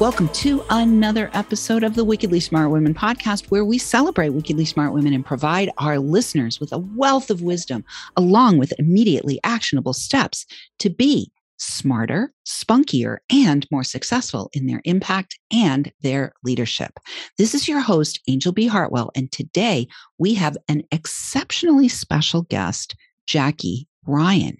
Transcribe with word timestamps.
Welcome 0.00 0.30
to 0.30 0.64
another 0.70 1.28
episode 1.34 1.84
of 1.84 1.94
the 1.94 2.06
Wickedly 2.06 2.40
Smart 2.40 2.70
Women 2.70 2.94
podcast, 2.94 3.50
where 3.50 3.66
we 3.66 3.76
celebrate 3.76 4.30
wickedly 4.30 4.64
smart 4.64 4.94
women 4.94 5.12
and 5.12 5.26
provide 5.26 5.70
our 5.76 5.98
listeners 5.98 6.58
with 6.58 6.72
a 6.72 6.78
wealth 6.78 7.28
of 7.28 7.42
wisdom, 7.42 7.84
along 8.16 8.56
with 8.56 8.72
immediately 8.78 9.38
actionable 9.44 9.92
steps 9.92 10.46
to 10.78 10.88
be 10.88 11.30
smarter, 11.58 12.32
spunkier, 12.46 13.18
and 13.28 13.66
more 13.70 13.84
successful 13.84 14.48
in 14.54 14.66
their 14.66 14.80
impact 14.86 15.38
and 15.52 15.92
their 16.00 16.32
leadership. 16.44 16.98
This 17.36 17.54
is 17.54 17.68
your 17.68 17.80
host, 17.80 18.20
Angel 18.26 18.52
B. 18.52 18.66
Hartwell, 18.66 19.10
and 19.14 19.30
today 19.30 19.86
we 20.16 20.32
have 20.32 20.56
an 20.68 20.82
exceptionally 20.92 21.88
special 21.88 22.40
guest, 22.44 22.96
Jackie 23.26 23.86
Ryan. 24.06 24.56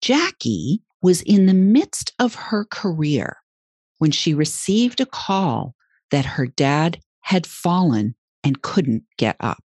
Jackie 0.00 0.82
was 1.02 1.22
in 1.22 1.46
the 1.46 1.54
midst 1.54 2.14
of 2.18 2.34
her 2.34 2.64
career 2.64 3.36
when 4.02 4.10
she 4.10 4.34
received 4.34 5.00
a 5.00 5.06
call 5.06 5.76
that 6.10 6.24
her 6.24 6.44
dad 6.44 6.98
had 7.20 7.46
fallen 7.46 8.16
and 8.42 8.60
couldn't 8.60 9.04
get 9.16 9.36
up. 9.38 9.62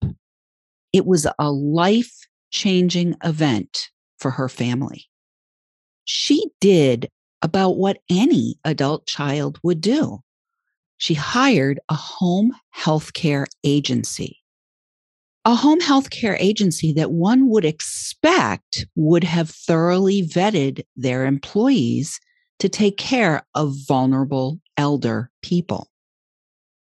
It 0.92 1.06
was 1.06 1.26
a 1.40 1.52
life 1.54 2.14
changing 2.52 3.16
event 3.24 3.92
for 4.20 4.32
her 4.32 4.50
family. 4.50 5.06
She 6.04 6.50
did 6.60 7.10
about 7.42 7.78
what 7.78 8.00
any 8.10 8.60
adult 8.66 9.08
child 9.08 9.58
would 9.64 9.80
do. 9.80 10.20
She 10.98 11.14
hired 11.14 11.80
a 11.88 11.96
home 11.96 12.52
healthcare 12.78 13.46
agency. 13.64 14.40
A 15.46 15.56
home 15.56 15.80
healthcare 15.80 16.36
agency 16.42 16.92
that 16.92 17.12
one 17.12 17.48
would 17.52 17.64
expect 17.64 18.86
would 18.96 19.24
have 19.24 19.50
thoroughly 19.50 20.24
vetted 20.24 20.84
their 20.98 21.26
employees 21.26 22.20
to 22.60 22.70
take 22.70 22.98
care 22.98 23.46
of 23.54 23.76
vulnerable 23.88 24.60
elder 24.78 25.32
people. 25.42 25.90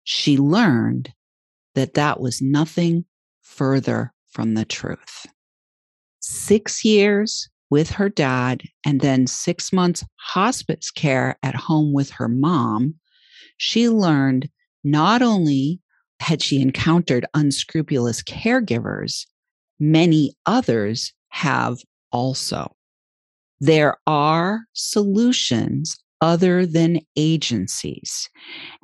She 0.05 0.39
learned 0.39 1.13
that 1.75 1.95
that 1.95 2.21
was 2.21 2.41
nothing 2.41 3.05
further 3.43 4.13
from 4.31 4.55
the 4.55 4.65
truth. 4.65 5.27
Six 6.21 6.85
years 6.85 7.49
with 7.71 7.91
her 7.91 8.09
dad 8.09 8.63
and 8.85 9.01
then 9.01 9.27
six 9.27 9.73
months 9.73 10.05
hospice 10.17 10.91
care 10.91 11.39
at 11.43 11.55
home 11.55 11.93
with 11.93 12.11
her 12.11 12.29
mom, 12.29 12.95
she 13.59 13.89
learned 13.89 14.49
not 14.85 15.23
only 15.23 15.81
had 16.21 16.43
she 16.43 16.61
encountered 16.61 17.27
unscrupulous 17.35 18.23
caregivers, 18.23 19.27
many 19.79 20.35
others 20.47 21.13
have 21.29 21.79
also. 22.11 22.75
There 23.61 23.97
are 24.07 24.61
solutions 24.73 25.99
other 26.21 26.67
than 26.67 27.01
agencies. 27.17 28.29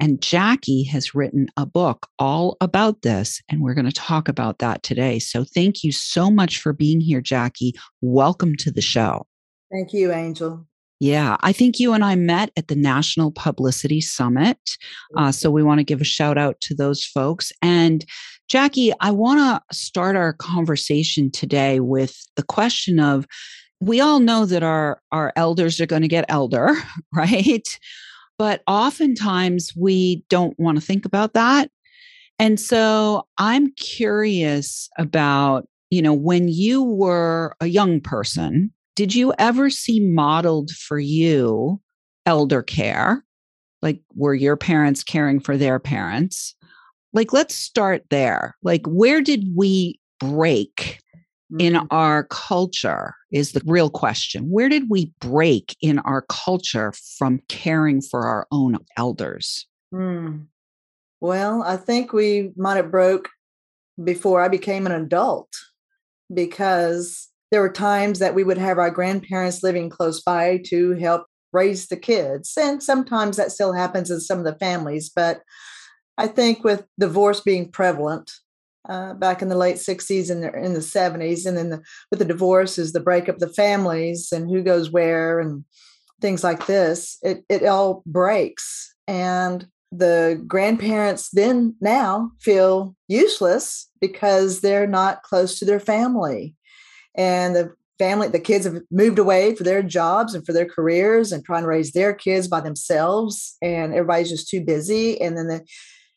And 0.01 0.21
Jackie 0.23 0.85
has 0.85 1.15
written 1.15 1.49
a 1.57 1.67
book 1.67 2.07
all 2.19 2.57
about 2.61 3.03
this, 3.03 3.41
and 3.49 3.61
we're 3.61 3.75
going 3.75 3.87
to 3.87 3.93
talk 3.93 4.29
about 4.29 4.59
that 4.59 4.83
today. 4.83 5.19
So 5.19 5.45
thank 5.45 5.83
you 5.83 5.93
so 5.93 6.31
much 6.31 6.59
for 6.59 6.73
being 6.73 7.01
here, 7.01 7.21
Jackie. 7.21 7.75
Welcome 8.01 8.57
to 8.57 8.71
the 8.71 8.81
show. 8.81 9.27
Thank 9.73 9.93
you, 9.93 10.12
Angel. 10.12 10.67
Yeah, 11.01 11.37
I 11.41 11.53
think 11.53 11.81
you 11.81 11.93
and 11.93 12.05
I 12.05 12.15
met 12.15 12.51
at 12.56 12.69
the 12.69 12.77
National 12.77 13.33
Publicity 13.33 14.01
Summit. 14.01 14.59
Uh, 15.17 15.33
so 15.33 15.51
we 15.51 15.62
want 15.62 15.81
to 15.81 15.85
give 15.85 16.01
a 16.01 16.05
shout 16.05 16.39
out 16.39 16.61
to 16.62 16.75
those 16.75 17.05
folks. 17.05 17.53
And 17.61 18.05
Jackie, 18.49 18.93
I 19.01 19.11
want 19.11 19.41
to 19.41 19.77
start 19.77 20.15
our 20.17 20.33
conversation 20.33 21.31
today 21.31 21.81
with 21.81 22.17
the 22.37 22.45
question 22.45 23.01
of 23.01 23.27
we 23.84 24.00
all 24.00 24.21
know 24.21 24.47
that 24.47 24.62
our 24.62 25.00
our 25.12 25.33
elders 25.37 25.81
are 25.81 25.87
going 25.87 26.03
to 26.03 26.09
get 26.09 26.25
elder, 26.28 26.75
right? 27.12 27.78
But 28.39 28.62
oftentimes 28.67 29.72
we 29.77 30.25
don't 30.28 30.59
want 30.59 30.78
to 30.78 30.84
think 30.84 31.05
about 31.05 31.34
that. 31.34 31.71
And 32.39 32.59
so 32.59 33.27
I'm 33.39 33.73
curious 33.75 34.89
about, 34.99 35.69
you 35.91 36.03
know, 36.03 36.12
when 36.12 36.49
you 36.49 36.83
were 36.83 37.55
a 37.61 37.67
young 37.67 38.00
person, 38.00 38.73
did 38.97 39.15
you 39.15 39.33
ever 39.39 39.71
see 39.71 40.00
modeled 40.00 40.71
for 40.71 40.99
you 40.99 41.81
elder 42.27 42.62
care? 42.62 43.25
Like, 43.83 44.00
were 44.15 44.34
your 44.34 44.56
parents 44.56 45.05
caring 45.05 45.39
for 45.39 45.56
their 45.56 45.78
parents? 45.78 46.56
Like, 47.12 47.33
let's 47.33 47.55
start 47.55 48.03
there. 48.11 48.56
Like, 48.62 48.84
where 48.87 49.21
did 49.21 49.47
we 49.55 50.00
break 50.19 51.00
in 51.59 51.75
mm-hmm. 51.75 51.87
our 51.91 52.25
culture 52.25 53.15
is 53.31 53.53
the 53.53 53.63
real 53.65 53.91
question. 53.91 54.51
Where 54.51 54.69
did 54.69 54.85
we 54.89 55.13
break 55.21 55.77
in 55.81 55.99
our 56.01 56.25
culture 56.29 56.93
from 57.19 57.41
caring 57.49 58.01
for 58.01 58.27
our 58.27 58.47
own 58.51 58.79
elders? 58.97 59.67
Mm. 59.93 60.47
Well, 61.21 61.63
I 61.63 61.77
think 61.77 62.13
we 62.13 62.53
might 62.57 62.77
have 62.77 62.91
broke 62.91 63.29
before 64.03 64.43
I 64.43 64.49
became 64.49 64.87
an 64.87 64.93
adult 64.93 65.49
because 66.33 67.29
there 67.51 67.61
were 67.61 67.73
times 67.73 68.19
that 68.19 68.35
we 68.35 68.43
would 68.43 68.59
have 68.59 68.79
our 68.79 68.91
grandparents 68.91 69.63
living 69.63 69.89
close 69.89 70.21
by 70.23 70.59
to 70.67 70.93
help 70.95 71.27
raise 71.53 71.87
the 71.87 71.97
kids. 71.97 72.53
And 72.61 72.83
sometimes 72.83 73.37
that 73.37 73.53
still 73.53 73.73
happens 73.73 74.11
in 74.11 74.21
some 74.21 74.39
of 74.39 74.45
the 74.45 74.59
families. 74.59 75.09
But 75.09 75.41
I 76.19 76.27
think 76.27 76.65
with 76.65 76.85
divorce 76.99 77.41
being 77.41 77.71
prevalent, 77.71 78.33
uh, 78.89 79.15
back 79.15 79.43
in 79.43 79.49
the 79.49 79.56
late 79.56 79.77
60s 79.77 80.31
and 80.31 80.45
in 80.45 80.75
the 80.75 80.81
70s 80.81 81.47
and 81.47 81.56
then 81.56 81.71
the, 81.71 81.83
with 82.11 82.19
the 82.19 82.25
divorces 82.25 82.93
the 82.93 83.00
breakup 83.00 83.37
of 83.37 83.41
the 83.41 83.49
families 83.49 84.31
and 84.31 84.50
who 84.50 84.62
goes 84.62 84.91
where 84.91 85.41
and 85.41 85.65
things 86.21 86.45
like 86.45 86.67
this 86.67 87.19
it, 87.23 87.44
it 87.49 87.65
all 87.65 88.03
breaks. 88.06 88.94
And 89.06 89.67
the 89.93 90.43
grandparents 90.47 91.31
then 91.31 91.77
now 91.81 92.33
feel 92.41 92.97
useless 93.09 93.89
because 94.00 94.61
they're 94.61 94.87
not 94.87 95.23
close 95.23 95.59
to 95.59 95.65
their 95.65 95.81
family. 95.81 96.55
And 97.15 97.55
the 97.55 97.75
family 97.99 98.28
the 98.28 98.41
kids 98.41 98.65
have 98.65 98.81
moved 98.91 99.19
away 99.19 99.55
for 99.55 99.62
their 99.62 99.83
jobs 99.83 100.34
and 100.34 100.44
for 100.44 100.53
their 100.53 100.67
careers 100.67 101.31
and 101.31 101.44
trying 101.44 101.62
to 101.62 101.69
raise 101.69 101.93
their 101.93 102.12
kids 102.12 102.49
by 102.49 102.61
themselves 102.61 103.56
and 103.62 103.93
everybody's 103.94 104.31
just 104.31 104.49
too 104.49 104.61
busy. 104.61 105.21
And 105.21 105.37
then 105.37 105.47
the 105.47 105.65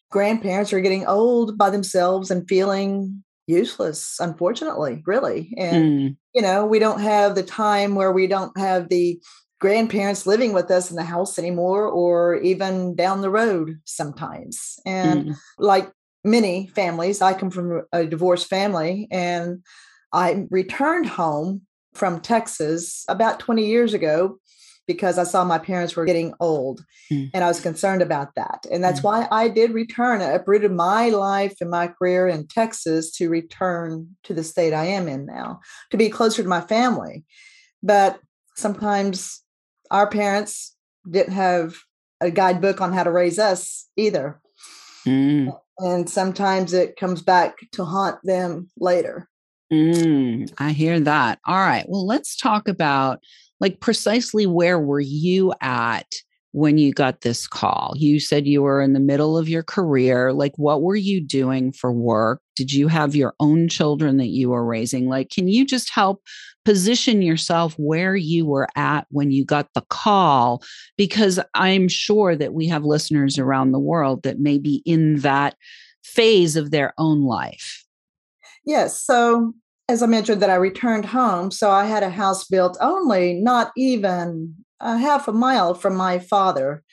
grandparents 0.09 0.71
are 0.73 0.81
getting 0.81 1.05
old 1.05 1.57
by 1.57 1.69
themselves 1.69 2.31
and 2.31 2.47
feeling 2.47 3.23
useless 3.47 4.17
unfortunately 4.19 5.01
really 5.05 5.53
and 5.57 5.85
mm. 5.85 6.17
you 6.35 6.41
know 6.41 6.65
we 6.65 6.79
don't 6.79 6.99
have 6.99 7.33
the 7.33 7.43
time 7.43 7.95
where 7.95 8.11
we 8.11 8.27
don't 8.27 8.57
have 8.57 8.89
the 8.89 9.19
grandparents 9.59 10.27
living 10.27 10.53
with 10.53 10.69
us 10.69 10.89
in 10.89 10.97
the 10.97 11.03
house 11.03 11.39
anymore 11.39 11.87
or 11.87 12.35
even 12.35 12.93
down 12.93 13.21
the 13.21 13.29
road 13.29 13.79
sometimes 13.85 14.79
and 14.85 15.29
mm. 15.29 15.35
like 15.57 15.89
many 16.25 16.67
families 16.75 17.21
i 17.21 17.33
come 17.33 17.49
from 17.49 17.83
a 17.93 18.05
divorced 18.05 18.47
family 18.47 19.07
and 19.11 19.63
i 20.11 20.45
returned 20.49 21.05
home 21.05 21.61
from 21.93 22.19
texas 22.19 23.05
about 23.07 23.39
20 23.39 23.65
years 23.65 23.93
ago 23.93 24.37
because 24.87 25.17
I 25.17 25.23
saw 25.23 25.43
my 25.43 25.59
parents 25.59 25.95
were 25.95 26.05
getting 26.05 26.33
old 26.39 26.83
mm. 27.11 27.29
and 27.33 27.43
I 27.43 27.47
was 27.47 27.59
concerned 27.59 28.01
about 28.01 28.35
that. 28.35 28.65
And 28.71 28.83
that's 28.83 29.01
mm. 29.01 29.03
why 29.03 29.27
I 29.29 29.49
did 29.49 29.71
return. 29.71 30.21
I 30.21 30.31
uprooted 30.31 30.71
my 30.71 31.09
life 31.09 31.55
and 31.59 31.69
my 31.69 31.87
career 31.87 32.27
in 32.27 32.47
Texas 32.47 33.11
to 33.17 33.29
return 33.29 34.15
to 34.23 34.33
the 34.33 34.43
state 34.43 34.73
I 34.73 34.85
am 34.85 35.07
in 35.07 35.25
now, 35.25 35.59
to 35.91 35.97
be 35.97 36.09
closer 36.09 36.41
to 36.41 36.49
my 36.49 36.61
family. 36.61 37.25
But 37.83 38.19
sometimes 38.55 39.43
our 39.91 40.09
parents 40.09 40.75
didn't 41.09 41.33
have 41.33 41.77
a 42.21 42.31
guidebook 42.31 42.81
on 42.81 42.93
how 42.93 43.03
to 43.03 43.11
raise 43.11 43.37
us 43.37 43.87
either. 43.95 44.41
Mm. 45.05 45.57
And 45.79 46.09
sometimes 46.09 46.73
it 46.73 46.95
comes 46.95 47.21
back 47.21 47.57
to 47.73 47.85
haunt 47.85 48.19
them 48.23 48.69
later. 48.79 49.29
Mm, 49.71 50.51
I 50.57 50.71
hear 50.71 50.99
that. 51.01 51.39
All 51.45 51.57
right. 51.57 51.85
Well, 51.87 52.05
let's 52.05 52.37
talk 52.37 52.67
about 52.67 53.19
like 53.59 53.79
precisely 53.79 54.45
where 54.45 54.79
were 54.79 54.99
you 54.99 55.53
at 55.61 56.07
when 56.51 56.77
you 56.77 56.91
got 56.91 57.21
this 57.21 57.47
call? 57.47 57.93
You 57.97 58.19
said 58.19 58.47
you 58.47 58.61
were 58.61 58.81
in 58.81 58.93
the 58.93 58.99
middle 58.99 59.37
of 59.37 59.49
your 59.49 59.63
career. 59.63 60.33
Like, 60.33 60.53
what 60.57 60.81
were 60.81 60.95
you 60.95 61.21
doing 61.21 61.71
for 61.71 61.91
work? 61.91 62.41
Did 62.55 62.71
you 62.71 62.87
have 62.87 63.15
your 63.15 63.35
own 63.39 63.67
children 63.67 64.17
that 64.17 64.29
you 64.29 64.49
were 64.49 64.65
raising? 64.65 65.07
Like, 65.07 65.29
can 65.29 65.47
you 65.47 65.65
just 65.65 65.89
help 65.89 66.23
position 66.65 67.21
yourself 67.21 67.75
where 67.77 68.15
you 68.15 68.45
were 68.45 68.67
at 68.75 69.05
when 69.09 69.31
you 69.31 69.45
got 69.45 69.73
the 69.73 69.83
call? 69.89 70.63
Because 70.97 71.39
I'm 71.53 71.87
sure 71.87 72.35
that 72.35 72.53
we 72.53 72.67
have 72.67 72.83
listeners 72.83 73.37
around 73.37 73.71
the 73.71 73.79
world 73.79 74.23
that 74.23 74.39
may 74.39 74.57
be 74.57 74.81
in 74.85 75.19
that 75.19 75.55
phase 76.03 76.55
of 76.55 76.71
their 76.71 76.93
own 76.97 77.23
life. 77.23 77.85
Yes. 78.65 79.01
So, 79.01 79.53
as 79.89 80.03
I 80.03 80.05
mentioned, 80.05 80.41
that 80.41 80.49
I 80.49 80.55
returned 80.55 81.05
home. 81.05 81.51
So, 81.51 81.71
I 81.71 81.85
had 81.85 82.03
a 82.03 82.09
house 82.09 82.45
built 82.45 82.77
only 82.81 83.33
not 83.35 83.71
even 83.77 84.55
a 84.79 84.97
half 84.97 85.27
a 85.27 85.33
mile 85.33 85.73
from 85.73 85.95
my 85.95 86.19
father. 86.19 86.83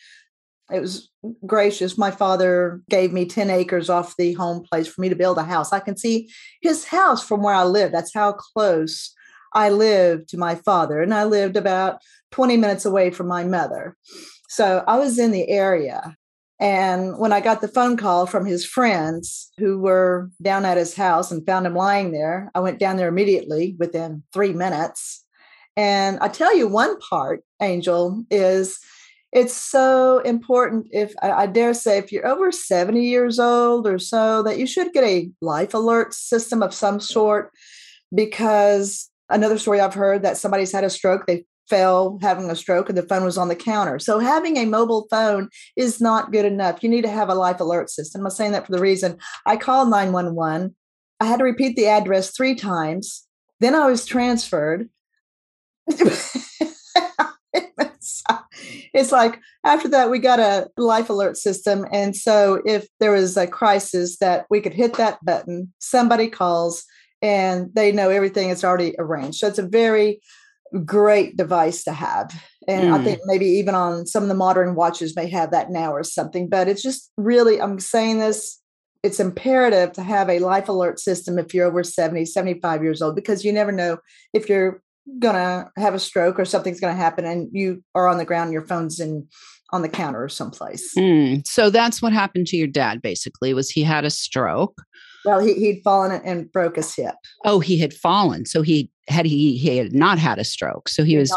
It 0.72 0.80
was 0.80 1.10
gracious. 1.46 1.98
My 1.98 2.10
father 2.10 2.80
gave 2.88 3.12
me 3.12 3.26
10 3.26 3.50
acres 3.50 3.90
off 3.90 4.16
the 4.16 4.32
home 4.32 4.62
place 4.62 4.86
for 4.86 5.00
me 5.00 5.08
to 5.10 5.16
build 5.16 5.38
a 5.38 5.44
house. 5.44 5.72
I 5.72 5.80
can 5.80 5.96
see 5.96 6.30
his 6.62 6.84
house 6.84 7.26
from 7.26 7.42
where 7.42 7.54
I 7.54 7.64
live. 7.64 7.92
That's 7.92 8.14
how 8.14 8.32
close 8.32 9.12
I 9.52 9.68
lived 9.68 10.28
to 10.30 10.38
my 10.38 10.54
father. 10.54 11.00
And 11.00 11.12
I 11.12 11.24
lived 11.24 11.56
about 11.56 12.00
20 12.32 12.56
minutes 12.56 12.84
away 12.84 13.10
from 13.10 13.28
my 13.28 13.44
mother. 13.44 13.96
So 14.48 14.82
I 14.86 14.98
was 14.98 15.18
in 15.18 15.30
the 15.30 15.48
area. 15.48 16.16
And 16.60 17.18
when 17.18 17.32
I 17.32 17.40
got 17.40 17.60
the 17.60 17.68
phone 17.68 17.96
call 17.96 18.26
from 18.26 18.46
his 18.46 18.64
friends 18.64 19.50
who 19.58 19.80
were 19.80 20.30
down 20.40 20.64
at 20.64 20.76
his 20.76 20.94
house 20.94 21.30
and 21.30 21.44
found 21.44 21.66
him 21.66 21.74
lying 21.74 22.12
there, 22.12 22.50
I 22.54 22.60
went 22.60 22.78
down 22.78 22.96
there 22.96 23.08
immediately 23.08 23.76
within 23.78 24.22
three 24.32 24.52
minutes. 24.52 25.24
And 25.76 26.18
I 26.20 26.28
tell 26.28 26.56
you, 26.56 26.68
one 26.68 26.98
part, 27.00 27.42
Angel, 27.60 28.24
is 28.30 28.78
it's 29.32 29.54
so 29.54 30.20
important 30.20 30.86
if 30.92 31.12
I, 31.20 31.46
dare 31.46 31.74
say 31.74 31.98
if 31.98 32.12
you're 32.12 32.26
over 32.26 32.52
70 32.52 33.04
years 33.04 33.40
old 33.40 33.88
or 33.88 33.98
so 33.98 34.44
that 34.44 34.58
you 34.58 34.66
should 34.66 34.92
get 34.92 35.02
a 35.02 35.30
life 35.40 35.74
alert 35.74 36.14
system 36.14 36.62
of 36.62 36.72
some 36.72 37.00
sort. 37.00 37.50
Because 38.14 39.10
another 39.30 39.58
story 39.58 39.80
i've 39.80 39.94
heard 39.94 40.22
that 40.22 40.36
somebody's 40.36 40.72
had 40.72 40.84
a 40.84 40.90
stroke 40.90 41.26
they 41.26 41.44
fell 41.68 42.18
having 42.22 42.50
a 42.50 42.56
stroke 42.56 42.88
and 42.88 42.98
the 42.98 43.02
phone 43.02 43.24
was 43.24 43.38
on 43.38 43.48
the 43.48 43.56
counter. 43.56 43.98
So 43.98 44.18
having 44.18 44.56
a 44.56 44.66
mobile 44.66 45.06
phone 45.10 45.48
is 45.76 46.00
not 46.00 46.32
good 46.32 46.44
enough. 46.44 46.82
You 46.82 46.88
need 46.88 47.02
to 47.02 47.10
have 47.10 47.28
a 47.28 47.34
life 47.34 47.60
alert 47.60 47.90
system. 47.90 48.24
I'm 48.24 48.30
saying 48.30 48.52
that 48.52 48.66
for 48.66 48.72
the 48.72 48.80
reason. 48.80 49.18
I 49.46 49.56
called 49.56 49.90
911 49.90 50.74
i 51.20 51.26
had 51.26 51.38
to 51.38 51.44
repeat 51.44 51.76
the 51.76 51.86
address 51.86 52.30
three 52.30 52.54
times. 52.54 53.26
Then 53.60 53.74
i 53.74 53.86
was 53.86 54.04
transferred. 54.04 54.88
It's 58.94 59.10
like 59.10 59.40
after 59.64 59.88
that 59.88 60.08
we 60.08 60.20
got 60.20 60.38
a 60.38 60.68
life 60.76 61.10
alert 61.10 61.36
system. 61.36 61.84
And 61.92 62.16
so 62.16 62.62
if 62.64 62.86
there 63.00 63.10
was 63.10 63.36
a 63.36 63.46
crisis 63.46 64.18
that 64.18 64.46
we 64.48 64.60
could 64.60 64.72
hit 64.72 64.94
that 64.94 65.22
button 65.24 65.72
somebody 65.80 66.28
calls 66.28 66.84
and 67.20 67.70
they 67.74 67.90
know 67.90 68.10
everything 68.10 68.50
is 68.50 68.64
already 68.64 68.94
arranged. 68.98 69.38
So 69.38 69.48
it's 69.48 69.58
a 69.58 69.66
very 69.66 70.20
great 70.84 71.36
device 71.36 71.84
to 71.84 71.92
have. 71.92 72.32
And 72.66 72.90
mm. 72.90 72.94
i 72.94 73.04
think 73.04 73.20
maybe 73.26 73.46
even 73.46 73.74
on 73.74 74.06
some 74.06 74.22
of 74.22 74.28
the 74.28 74.34
modern 74.34 74.74
watches 74.74 75.14
may 75.14 75.28
have 75.28 75.50
that 75.50 75.70
now 75.70 75.92
or 75.92 76.02
something 76.02 76.48
but 76.48 76.66
it's 76.66 76.82
just 76.82 77.12
really 77.18 77.60
i'm 77.60 77.78
saying 77.78 78.20
this 78.20 78.58
it's 79.02 79.20
imperative 79.20 79.92
to 79.92 80.02
have 80.02 80.30
a 80.30 80.38
life 80.38 80.70
alert 80.70 80.98
system 80.98 81.38
if 81.38 81.52
you're 81.52 81.66
over 81.66 81.84
70 81.84 82.24
75 82.24 82.82
years 82.82 83.02
old 83.02 83.16
because 83.16 83.44
you 83.44 83.52
never 83.52 83.70
know 83.70 83.98
if 84.32 84.48
you're 84.48 84.82
gonna 85.18 85.70
have 85.76 85.92
a 85.92 85.98
stroke 85.98 86.38
or 86.38 86.46
something's 86.46 86.80
gonna 86.80 86.94
happen 86.94 87.26
and 87.26 87.50
you 87.52 87.84
are 87.94 88.08
on 88.08 88.16
the 88.16 88.24
ground 88.24 88.50
your 88.50 88.66
phone's 88.66 88.98
in 88.98 89.28
on 89.74 89.82
the 89.82 89.88
counter 89.88 90.22
or 90.22 90.28
someplace. 90.28 90.94
Mm, 90.94 91.44
so 91.46 91.68
that's 91.68 92.00
what 92.00 92.12
happened 92.12 92.46
to 92.46 92.56
your 92.56 92.68
dad 92.68 93.02
basically 93.02 93.52
was 93.52 93.68
he 93.68 93.82
had 93.82 94.04
a 94.04 94.10
stroke 94.10 94.80
well 95.24 95.40
he, 95.40 95.54
he'd 95.54 95.82
fallen 95.82 96.20
and 96.24 96.50
broke 96.52 96.76
his 96.76 96.94
hip. 96.94 97.14
Oh 97.44 97.60
he 97.60 97.78
had 97.78 97.92
fallen. 97.92 98.46
So 98.46 98.62
he 98.62 98.90
had 99.08 99.26
he 99.26 99.56
he 99.56 99.76
had 99.76 99.92
not 99.92 100.18
had 100.18 100.38
a 100.38 100.44
stroke. 100.44 100.88
So 100.88 101.04
he, 101.04 101.12
he 101.12 101.18
was 101.18 101.34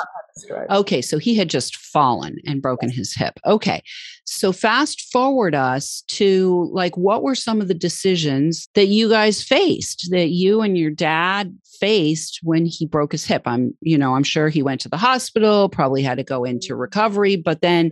okay 0.69 1.01
so 1.01 1.17
he 1.17 1.33
had 1.33 1.49
just 1.49 1.75
fallen 1.75 2.37
and 2.45 2.61
broken 2.61 2.91
his 2.91 3.13
hip. 3.13 3.39
Okay 3.45 3.81
so 4.25 4.51
fast 4.51 5.01
forward 5.11 5.55
us 5.55 6.03
to 6.07 6.69
like 6.71 6.95
what 6.97 7.23
were 7.23 7.35
some 7.35 7.61
of 7.61 7.67
the 7.67 7.73
decisions 7.73 8.67
that 8.75 8.87
you 8.87 9.09
guys 9.09 9.41
faced 9.41 10.09
that 10.11 10.29
you 10.29 10.61
and 10.61 10.77
your 10.77 10.91
dad 10.91 11.57
faced 11.79 12.39
when 12.43 12.65
he 12.65 12.85
broke 12.85 13.13
his 13.13 13.25
hip? 13.25 13.43
I'm 13.45 13.75
you 13.81 13.97
know 13.97 14.15
i'm 14.15 14.23
sure 14.23 14.49
he 14.49 14.61
went 14.61 14.81
to 14.81 14.89
the 14.89 14.97
hospital 14.97 15.69
probably 15.69 16.03
had 16.03 16.17
to 16.17 16.23
go 16.23 16.43
into 16.43 16.73
mm-hmm. 16.73 16.81
recovery 16.81 17.35
but 17.35 17.61
then 17.61 17.91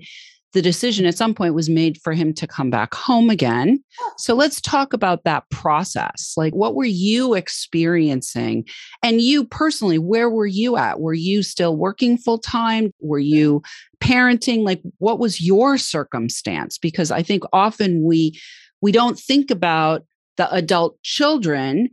the 0.55 0.61
decision 0.61 1.05
at 1.05 1.17
some 1.17 1.35
point 1.35 1.53
was 1.53 1.69
made 1.69 1.99
for 2.01 2.13
him 2.13 2.33
to 2.33 2.47
come 2.47 2.69
back 2.69 2.93
home 2.93 3.29
again. 3.29 3.83
So 4.17 4.33
let's 4.33 4.61
talk 4.61 4.93
about 4.93 5.25
that 5.25 5.43
process. 5.49 6.33
Like, 6.37 6.55
what 6.55 6.75
were 6.75 6.85
you 6.85 7.33
experiencing? 7.33 8.65
And 9.03 9.19
you 9.19 9.43
personally, 9.43 9.99
where 9.99 10.29
were 10.29 10.45
you 10.47 10.77
at? 10.77 11.01
Were 11.01 11.13
you 11.13 11.43
still 11.43 11.75
working 11.75 12.17
full 12.17 12.39
time? 12.39 12.93
Were 13.01 13.19
you 13.19 13.63
parenting? 13.99 14.63
Like, 14.63 14.81
what 14.99 15.19
was 15.19 15.41
your 15.41 15.77
circumstance? 15.77 16.77
Because 16.77 17.11
I 17.11 17.21
think 17.21 17.43
often 17.51 18.01
we 18.05 18.39
we 18.81 18.93
don't 18.93 19.19
think 19.19 19.51
about 19.51 20.05
the 20.37 20.49
adult 20.53 21.01
children 21.03 21.89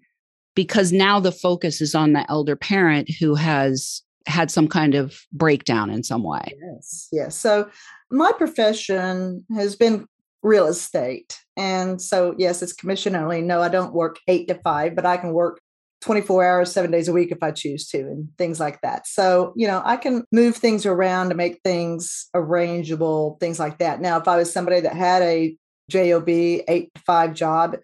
because 0.55 0.93
now 0.93 1.19
the 1.19 1.33
focus 1.33 1.81
is 1.81 1.97
on 1.97 2.13
the 2.13 2.31
elder 2.31 2.55
parent 2.55 3.11
who 3.19 3.35
has 3.35 4.03
had 4.27 4.53
some 4.53 4.69
kind 4.69 4.95
of 4.95 5.21
breakdown 5.33 5.91
in 5.91 6.05
some 6.05 6.23
way. 6.23 6.55
Yes, 6.61 7.09
yes. 7.11 7.37
So 7.37 7.69
my 8.13 8.31
profession 8.33 9.45
has 9.55 9.75
been 9.75 10.07
real 10.43 10.67
estate. 10.67 11.39
And 11.57 12.01
so, 12.01 12.35
yes, 12.37 12.63
it's 12.63 12.73
commission 12.73 13.17
only. 13.17 13.43
No, 13.43 13.63
I 13.63 13.69
don't 13.69 13.95
work 13.95 14.19
eight 14.29 14.49
to 14.49 14.55
five, 14.57 14.95
but 14.95 15.07
I 15.07 15.17
can 15.17 15.33
work 15.33 15.61
24 16.03 16.45
hours, 16.45 16.73
seven 16.73 16.91
days 16.91 17.09
a 17.09 17.13
week 17.13 17.31
if 17.31 17.43
I 17.43 17.53
choose 17.53 17.89
to, 17.89 17.99
and 17.99 18.29
things 18.37 18.59
like 18.59 18.81
that. 18.83 19.07
So, 19.07 19.53
you 19.57 19.67
know, 19.67 19.81
I 19.85 19.97
can 19.97 20.25
move 20.33 20.57
things 20.57 20.85
around 20.85 21.29
to 21.29 21.35
make 21.35 21.61
things 21.63 22.29
arrangeable, 22.35 23.39
things 23.41 23.59
like 23.59 23.79
that. 23.79 24.01
Now, 24.01 24.19
if 24.19 24.27
I 24.29 24.37
was 24.37 24.53
somebody 24.53 24.81
that 24.81 24.95
had 24.95 25.23
a 25.23 25.57
JOB 25.91 26.29
eight 26.29 26.93
to 26.95 27.01
five 27.07 27.35
job, 27.35 27.77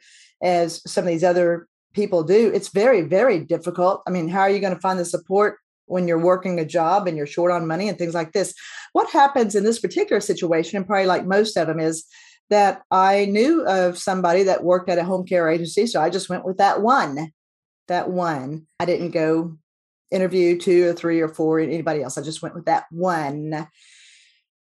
as 0.43 0.83
some 0.91 1.05
of 1.05 1.09
these 1.09 1.25
other 1.25 1.69
people 1.95 2.25
do, 2.25 2.51
it's 2.53 2.69
very, 2.69 3.03
very 3.03 3.41
difficult. 3.41 4.03
I 4.07 4.11
mean, 4.11 4.29
how 4.29 4.41
are 4.41 4.51
you 4.51 4.61
going 4.61 4.75
to 4.75 4.81
find 4.81 4.99
the 4.99 5.05
support 5.05 5.59
when 5.89 6.07
you're 6.07 6.19
working 6.19 6.61
a 6.61 6.65
job 6.65 7.07
and 7.09 7.17
you're 7.17 7.27
short 7.27 7.51
on 7.51 7.67
money 7.67 7.89
and 7.89 7.99
things 7.99 8.15
like 8.15 8.33
this. 8.33 8.55
What 8.93 9.11
happens 9.11 9.55
in 9.55 9.65
this 9.65 9.81
particular 9.81 10.21
situation, 10.21 10.77
and 10.77 10.87
probably 10.87 11.07
like 11.07 11.27
most 11.27 11.57
of 11.57 11.67
them, 11.67 11.81
is 11.81 12.05
that 12.51 12.83
I 12.91 13.27
knew 13.27 13.67
of 13.67 13.99
somebody 13.99 14.45
that 14.45 14.65
worked 14.65 14.89
at 14.89 14.99
a 14.99 15.05
home 15.05 15.27
care 15.27 15.49
agency. 15.49 15.87
So 15.87 16.01
I 16.01 16.11
just 16.11 16.29
went 16.29 16.45
with 16.45 16.59
that 16.59 16.81
one. 16.81 17.33
That 17.89 18.11
one. 18.11 18.67
I 18.81 18.85
didn't 18.85 19.11
go 19.11 19.57
interview 20.11 20.59
two 20.59 20.89
or 20.89 20.93
three 20.95 21.21
or 21.21 21.29
four, 21.29 21.61
anybody 21.61 22.03
else. 22.03 22.17
I 22.17 22.23
just 22.23 22.43
went 22.43 22.55
with 22.55 22.65
that 22.67 22.85
one. 22.91 23.69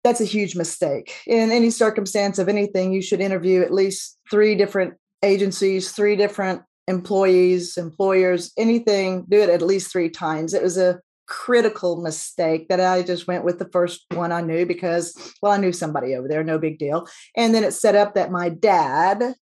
That's 0.03 0.21
a 0.21 0.25
huge 0.25 0.55
mistake. 0.55 1.15
In 1.27 1.51
any 1.51 1.69
circumstance 1.69 2.39
of 2.39 2.49
anything, 2.49 2.93
you 2.93 3.01
should 3.01 3.21
interview 3.21 3.61
at 3.61 3.73
least 3.73 4.17
three 4.29 4.55
different 4.55 4.95
agencies, 5.23 5.91
three 5.91 6.15
different 6.15 6.61
employees, 6.87 7.77
employers, 7.77 8.51
anything, 8.57 9.25
do 9.29 9.41
it 9.41 9.49
at 9.49 9.61
least 9.61 9.91
three 9.91 10.09
times. 10.09 10.53
It 10.53 10.61
was 10.61 10.77
a 10.77 10.99
critical 11.27 12.01
mistake 12.01 12.67
that 12.69 12.79
I 12.79 13.01
just 13.03 13.27
went 13.27 13.43
with 13.43 13.59
the 13.59 13.69
first 13.69 14.05
one 14.13 14.31
I 14.31 14.41
knew 14.41 14.65
because, 14.65 15.33
well, 15.41 15.51
I 15.51 15.57
knew 15.57 15.71
somebody 15.71 16.15
over 16.15 16.27
there, 16.27 16.43
no 16.43 16.57
big 16.57 16.77
deal. 16.77 17.07
And 17.35 17.53
then 17.53 17.63
it 17.63 17.73
set 17.73 17.95
up 17.95 18.13
that 18.15 18.31
my 18.31 18.49
dad 18.49 19.35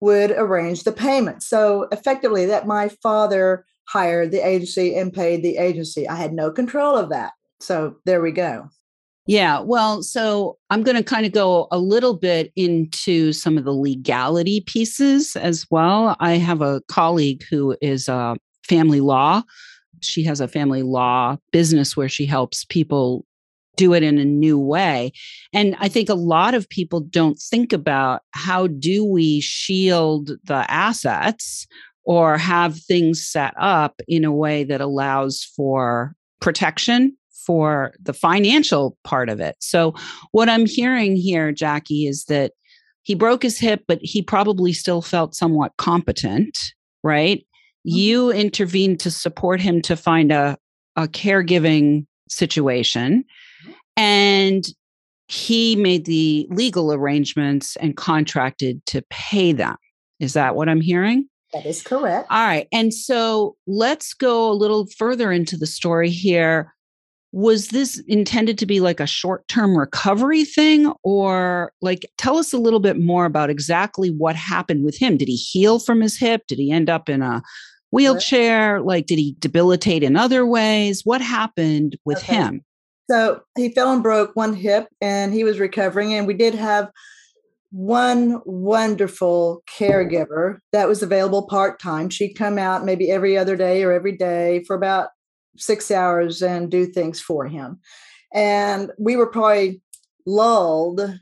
would 0.00 0.32
arrange 0.32 0.84
the 0.84 0.92
payment. 0.92 1.42
So 1.42 1.88
effectively, 1.92 2.46
that 2.46 2.66
my 2.66 2.88
father 3.02 3.64
hired 3.86 4.32
the 4.32 4.46
agency 4.46 4.94
and 4.94 5.12
paid 5.12 5.42
the 5.42 5.56
agency. 5.56 6.08
I 6.08 6.16
had 6.16 6.32
no 6.32 6.50
control 6.50 6.96
of 6.96 7.10
that. 7.10 7.32
So 7.60 7.96
there 8.04 8.20
we 8.20 8.32
go. 8.32 8.68
Yeah, 9.26 9.60
well, 9.60 10.02
so 10.02 10.58
I'm 10.68 10.82
going 10.82 10.98
to 10.98 11.02
kind 11.02 11.24
of 11.24 11.32
go 11.32 11.66
a 11.70 11.78
little 11.78 12.14
bit 12.14 12.52
into 12.56 13.32
some 13.32 13.56
of 13.56 13.64
the 13.64 13.72
legality 13.72 14.60
pieces 14.60 15.34
as 15.36 15.66
well. 15.70 16.14
I 16.20 16.32
have 16.32 16.60
a 16.60 16.82
colleague 16.88 17.42
who 17.48 17.74
is 17.80 18.06
a 18.06 18.36
family 18.68 19.00
law 19.00 19.42
she 20.06 20.24
has 20.24 20.40
a 20.40 20.48
family 20.48 20.82
law 20.82 21.36
business 21.52 21.96
where 21.96 22.08
she 22.08 22.26
helps 22.26 22.64
people 22.64 23.24
do 23.76 23.92
it 23.92 24.02
in 24.02 24.18
a 24.18 24.24
new 24.24 24.58
way. 24.58 25.12
And 25.52 25.76
I 25.80 25.88
think 25.88 26.08
a 26.08 26.14
lot 26.14 26.54
of 26.54 26.68
people 26.68 27.00
don't 27.00 27.38
think 27.38 27.72
about 27.72 28.22
how 28.32 28.68
do 28.68 29.04
we 29.04 29.40
shield 29.40 30.32
the 30.44 30.70
assets 30.70 31.66
or 32.04 32.36
have 32.36 32.78
things 32.78 33.26
set 33.26 33.54
up 33.58 34.00
in 34.06 34.24
a 34.24 34.32
way 34.32 34.64
that 34.64 34.80
allows 34.80 35.44
for 35.56 36.14
protection 36.40 37.16
for 37.46 37.92
the 38.02 38.12
financial 38.12 38.96
part 39.04 39.28
of 39.28 39.40
it. 39.40 39.56
So 39.60 39.94
what 40.32 40.48
I'm 40.48 40.66
hearing 40.66 41.16
here 41.16 41.52
Jackie 41.52 42.06
is 42.06 42.24
that 42.26 42.52
he 43.02 43.14
broke 43.14 43.42
his 43.42 43.58
hip 43.58 43.84
but 43.86 43.98
he 44.00 44.22
probably 44.22 44.72
still 44.72 45.02
felt 45.02 45.34
somewhat 45.34 45.76
competent, 45.76 46.58
right? 47.02 47.44
Mm-hmm. 47.86 47.96
you 47.96 48.32
intervened 48.32 49.00
to 49.00 49.10
support 49.10 49.60
him 49.60 49.82
to 49.82 49.96
find 49.96 50.32
a, 50.32 50.56
a 50.96 51.06
caregiving 51.06 52.06
situation 52.28 53.24
mm-hmm. 53.62 53.72
and 53.96 54.64
he 55.28 55.76
made 55.76 56.04
the 56.04 56.46
legal 56.50 56.92
arrangements 56.92 57.76
and 57.76 57.96
contracted 57.96 58.84
to 58.86 59.02
pay 59.10 59.52
them. 59.52 59.76
Is 60.20 60.34
that 60.34 60.54
what 60.54 60.68
I'm 60.68 60.80
hearing? 60.80 61.28
That 61.52 61.66
is 61.66 61.82
correct. 61.82 62.26
All 62.30 62.46
right. 62.46 62.66
And 62.72 62.92
so 62.92 63.56
let's 63.66 64.12
go 64.12 64.50
a 64.50 64.52
little 64.52 64.86
further 64.98 65.30
into 65.32 65.56
the 65.56 65.66
story 65.66 66.10
here. 66.10 66.74
Was 67.32 67.68
this 67.68 68.02
intended 68.06 68.58
to 68.58 68.66
be 68.66 68.80
like 68.80 69.00
a 69.00 69.06
short 69.06 69.46
term 69.48 69.76
recovery 69.76 70.44
thing? 70.44 70.92
Or, 71.02 71.72
like, 71.80 72.06
tell 72.18 72.38
us 72.38 72.52
a 72.52 72.58
little 72.58 72.80
bit 72.80 72.98
more 72.98 73.24
about 73.24 73.50
exactly 73.50 74.10
what 74.10 74.36
happened 74.36 74.84
with 74.84 74.96
him. 74.96 75.16
Did 75.16 75.28
he 75.28 75.36
heal 75.36 75.78
from 75.78 76.00
his 76.00 76.18
hip? 76.18 76.42
Did 76.48 76.58
he 76.58 76.70
end 76.70 76.90
up 76.90 77.08
in 77.08 77.22
a 77.22 77.42
wheelchair? 77.94 78.80
Like, 78.80 79.06
did 79.06 79.18
he 79.18 79.36
debilitate 79.38 80.02
in 80.02 80.16
other 80.16 80.44
ways? 80.44 81.02
What 81.04 81.20
happened 81.20 81.96
with 82.04 82.18
okay. 82.18 82.34
him? 82.34 82.64
So 83.10 83.42
he 83.56 83.70
fell 83.70 83.92
and 83.92 84.02
broke 84.02 84.34
one 84.34 84.54
hip 84.54 84.88
and 85.00 85.32
he 85.32 85.44
was 85.44 85.58
recovering. 85.58 86.14
And 86.14 86.26
we 86.26 86.34
did 86.34 86.54
have 86.54 86.90
one 87.70 88.40
wonderful 88.44 89.62
caregiver 89.68 90.58
that 90.72 90.88
was 90.88 91.02
available 91.02 91.46
part 91.46 91.80
time. 91.80 92.08
She'd 92.08 92.34
come 92.34 92.58
out 92.58 92.84
maybe 92.84 93.10
every 93.10 93.36
other 93.36 93.56
day 93.56 93.82
or 93.82 93.92
every 93.92 94.16
day 94.16 94.62
for 94.66 94.76
about 94.76 95.08
six 95.56 95.90
hours 95.90 96.42
and 96.42 96.70
do 96.70 96.86
things 96.86 97.20
for 97.20 97.46
him. 97.46 97.80
And 98.32 98.90
we 98.98 99.16
were 99.16 99.26
probably 99.26 99.82
lulled 100.26 101.18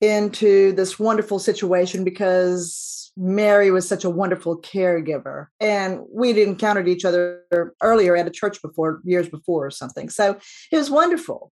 into 0.00 0.72
this 0.72 0.98
wonderful 0.98 1.38
situation 1.38 2.04
because 2.04 2.99
Mary 3.20 3.70
was 3.70 3.86
such 3.86 4.02
a 4.02 4.10
wonderful 4.10 4.58
caregiver. 4.62 5.48
And 5.60 6.00
we'd 6.10 6.38
encountered 6.38 6.88
each 6.88 7.04
other 7.04 7.44
earlier 7.82 8.16
at 8.16 8.26
a 8.26 8.30
church 8.30 8.62
before, 8.62 9.02
years 9.04 9.28
before 9.28 9.66
or 9.66 9.70
something. 9.70 10.08
So 10.08 10.38
it 10.72 10.76
was 10.76 10.90
wonderful. 10.90 11.52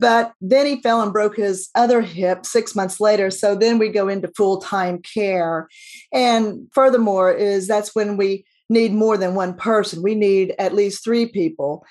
But 0.00 0.32
then 0.40 0.64
he 0.64 0.80
fell 0.80 1.02
and 1.02 1.12
broke 1.12 1.36
his 1.36 1.68
other 1.74 2.00
hip 2.00 2.46
six 2.46 2.74
months 2.74 3.00
later. 3.00 3.30
So 3.30 3.54
then 3.54 3.78
we 3.78 3.90
go 3.90 4.08
into 4.08 4.32
full 4.34 4.62
time 4.62 5.02
care. 5.02 5.68
And 6.10 6.68
furthermore, 6.72 7.32
is 7.32 7.68
that's 7.68 7.94
when 7.94 8.16
we 8.16 8.46
need 8.70 8.92
more 8.92 9.18
than 9.18 9.34
one 9.34 9.54
person. 9.54 10.02
We 10.02 10.14
need 10.14 10.54
at 10.58 10.74
least 10.74 11.04
three 11.04 11.26
people. 11.26 11.84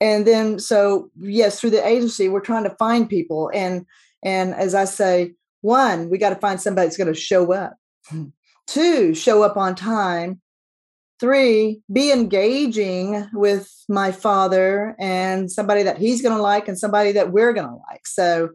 And 0.00 0.26
then 0.26 0.58
so 0.58 1.10
yes, 1.20 1.60
through 1.60 1.70
the 1.70 1.86
agency, 1.86 2.30
we're 2.30 2.40
trying 2.40 2.64
to 2.64 2.76
find 2.76 3.10
people. 3.10 3.50
And 3.52 3.84
and 4.22 4.54
as 4.54 4.74
I 4.74 4.86
say, 4.86 5.34
one, 5.60 6.08
we 6.08 6.16
got 6.16 6.30
to 6.30 6.36
find 6.36 6.58
somebody 6.58 6.86
that's 6.86 6.96
going 6.96 7.12
to 7.12 7.20
show 7.20 7.52
up. 7.52 7.74
Hmm. 8.08 8.28
Two, 8.68 9.14
show 9.14 9.42
up 9.42 9.56
on 9.56 9.74
time. 9.74 10.40
Three, 11.18 11.80
be 11.92 12.12
engaging 12.12 13.28
with 13.32 13.68
my 13.88 14.12
father 14.12 14.94
and 15.00 15.50
somebody 15.50 15.82
that 15.82 15.98
he's 15.98 16.22
going 16.22 16.36
to 16.36 16.42
like 16.42 16.68
and 16.68 16.78
somebody 16.78 17.10
that 17.12 17.32
we're 17.32 17.52
going 17.52 17.66
to 17.66 17.80
like. 17.90 18.06
So 18.06 18.50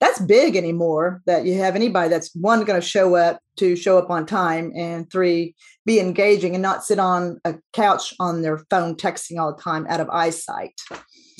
that's 0.00 0.20
big 0.20 0.56
anymore 0.56 1.22
that 1.26 1.44
you 1.44 1.58
have 1.58 1.74
anybody 1.74 2.08
that's 2.08 2.34
one 2.34 2.64
going 2.64 2.80
to 2.80 2.86
show 2.86 3.14
up 3.14 3.40
to 3.56 3.74
show 3.76 3.98
up 3.98 4.10
on 4.10 4.26
time 4.26 4.72
and 4.76 5.10
three 5.10 5.54
be 5.84 6.00
engaging 6.00 6.54
and 6.54 6.62
not 6.62 6.84
sit 6.84 6.98
on 6.98 7.40
a 7.44 7.56
couch 7.72 8.14
on 8.20 8.42
their 8.42 8.58
phone 8.70 8.94
texting 8.94 9.38
all 9.38 9.54
the 9.54 9.62
time 9.62 9.86
out 9.88 10.00
of 10.00 10.08
eyesight 10.10 10.80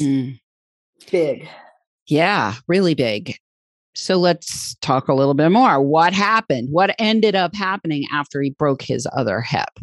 mm. 0.00 0.38
big 1.10 1.48
yeah 2.06 2.54
really 2.66 2.94
big 2.94 3.38
so 3.98 4.16
let's 4.16 4.74
talk 4.76 5.08
a 5.08 5.14
little 5.14 5.34
bit 5.34 5.50
more 5.50 5.80
what 5.80 6.12
happened 6.12 6.68
what 6.70 6.94
ended 6.98 7.34
up 7.34 7.54
happening 7.54 8.06
after 8.12 8.40
he 8.40 8.50
broke 8.50 8.82
his 8.82 9.06
other 9.12 9.40
hip 9.40 9.78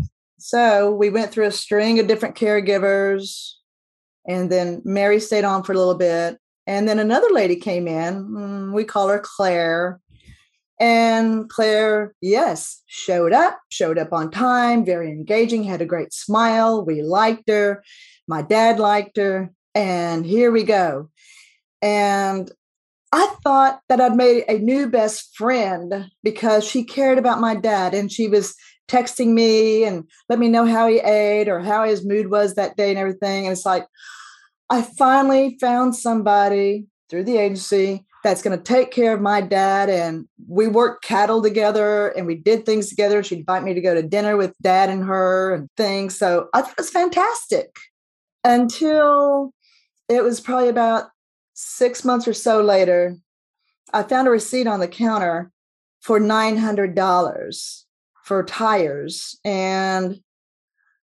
so 0.45 0.91
we 0.91 1.09
went 1.09 1.31
through 1.31 1.47
a 1.47 1.51
string 1.51 1.99
of 1.99 2.05
different 2.05 2.35
caregivers, 2.35 3.53
and 4.27 4.51
then 4.51 4.79
Mary 4.85 5.19
stayed 5.19 5.43
on 5.43 5.63
for 5.63 5.73
a 5.73 5.77
little 5.77 5.95
bit. 5.95 6.37
And 6.67 6.87
then 6.87 6.99
another 6.99 7.29
lady 7.31 7.55
came 7.55 7.87
in. 7.87 8.23
Mm, 8.25 8.71
we 8.71 8.83
call 8.83 9.07
her 9.07 9.19
Claire. 9.19 9.99
And 10.79 11.49
Claire, 11.49 12.13
yes, 12.21 12.83
showed 12.85 13.33
up, 13.33 13.57
showed 13.69 13.97
up 13.97 14.13
on 14.13 14.29
time, 14.29 14.85
very 14.85 15.09
engaging, 15.09 15.63
had 15.63 15.81
a 15.81 15.85
great 15.85 16.13
smile. 16.13 16.85
We 16.85 17.01
liked 17.01 17.49
her. 17.49 17.83
My 18.27 18.43
dad 18.43 18.77
liked 18.77 19.17
her. 19.17 19.51
And 19.73 20.27
here 20.27 20.51
we 20.51 20.61
go. 20.61 21.09
And 21.81 22.51
I 23.11 23.27
thought 23.43 23.81
that 23.87 24.01
I'd 24.01 24.15
made 24.15 24.43
a 24.47 24.57
new 24.57 24.87
best 24.87 25.35
friend 25.35 26.09
because 26.23 26.65
she 26.65 26.83
cared 26.83 27.17
about 27.17 27.39
my 27.39 27.55
dad 27.55 27.93
and 27.93 28.11
she 28.11 28.27
was 28.27 28.55
texting 28.87 29.33
me 29.33 29.83
and 29.83 30.07
let 30.29 30.39
me 30.39 30.47
know 30.47 30.65
how 30.65 30.87
he 30.87 30.99
ate 30.99 31.47
or 31.47 31.59
how 31.59 31.85
his 31.85 32.05
mood 32.05 32.29
was 32.29 32.55
that 32.55 32.77
day 32.77 32.89
and 32.89 32.99
everything. 32.99 33.45
And 33.45 33.53
it's 33.53 33.65
like, 33.65 33.85
I 34.69 34.81
finally 34.81 35.57
found 35.59 35.95
somebody 35.95 36.85
through 37.09 37.23
the 37.23 37.37
agency 37.37 38.05
that's 38.23 38.41
going 38.41 38.57
to 38.57 38.63
take 38.63 38.91
care 38.91 39.13
of 39.13 39.21
my 39.21 39.39
dad. 39.39 39.89
And 39.89 40.27
we 40.47 40.67
worked 40.67 41.03
cattle 41.03 41.41
together 41.41 42.09
and 42.09 42.25
we 42.25 42.35
did 42.35 42.65
things 42.65 42.89
together. 42.89 43.21
She'd 43.23 43.39
invite 43.39 43.63
me 43.63 43.75
to 43.75 43.81
go 43.81 43.93
to 43.93 44.01
dinner 44.01 44.35
with 44.35 44.55
dad 44.61 44.89
and 44.89 45.03
her 45.03 45.53
and 45.53 45.69
things. 45.77 46.17
So 46.17 46.47
I 46.53 46.61
thought 46.61 46.71
it 46.71 46.77
was 46.77 46.89
fantastic 46.89 47.75
until 48.43 49.53
it 50.09 50.23
was 50.23 50.39
probably 50.39 50.69
about 50.69 51.05
six 51.55 52.05
months 52.05 52.27
or 52.27 52.33
so 52.33 52.61
later. 52.61 53.17
I 53.91 54.03
found 54.03 54.27
a 54.27 54.31
receipt 54.31 54.67
on 54.67 54.79
the 54.79 54.87
counter 54.87 55.51
for 56.01 56.19
$900 56.19 57.83
for 58.23 58.43
tires 58.43 59.39
and 59.43 60.19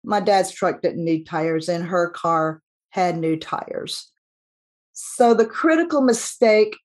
my 0.03 0.19
dad's 0.19 0.51
truck 0.51 0.81
didn't 0.81 1.03
need 1.03 1.25
tires 1.25 1.69
and 1.69 1.85
her 1.85 2.09
car 2.09 2.61
had 2.89 3.17
new 3.17 3.37
tires 3.37 4.11
so 4.93 5.33
the 5.33 5.45
critical 5.45 6.01
mistake 6.01 6.75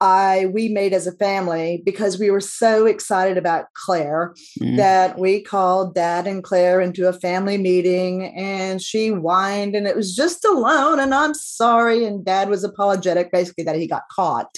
i 0.00 0.46
we 0.52 0.68
made 0.68 0.92
as 0.92 1.06
a 1.06 1.16
family 1.16 1.82
because 1.84 2.18
we 2.18 2.30
were 2.30 2.40
so 2.40 2.86
excited 2.86 3.38
about 3.38 3.66
claire 3.74 4.34
mm. 4.60 4.76
that 4.76 5.18
we 5.18 5.40
called 5.40 5.94
dad 5.94 6.26
and 6.26 6.42
claire 6.42 6.80
into 6.80 7.08
a 7.08 7.12
family 7.12 7.58
meeting 7.58 8.24
and 8.36 8.82
she 8.82 9.08
whined 9.08 9.74
and 9.74 9.86
it 9.86 9.96
was 9.96 10.14
just 10.14 10.44
alone 10.44 11.00
and 11.00 11.14
i'm 11.14 11.34
sorry 11.34 12.04
and 12.04 12.24
dad 12.24 12.48
was 12.48 12.64
apologetic 12.64 13.32
basically 13.32 13.64
that 13.64 13.76
he 13.76 13.86
got 13.86 14.02
caught 14.14 14.54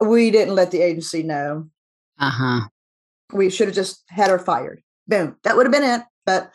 we 0.00 0.30
didn't 0.30 0.54
let 0.54 0.70
the 0.70 0.80
agency 0.80 1.22
know 1.22 1.68
uh-huh 2.18 2.66
we 3.32 3.50
should 3.50 3.68
have 3.68 3.74
just 3.74 4.02
had 4.08 4.30
her 4.30 4.38
fired. 4.38 4.82
Boom. 5.06 5.36
That 5.44 5.56
would 5.56 5.66
have 5.66 5.72
been 5.72 5.84
it. 5.84 6.02
But 6.26 6.50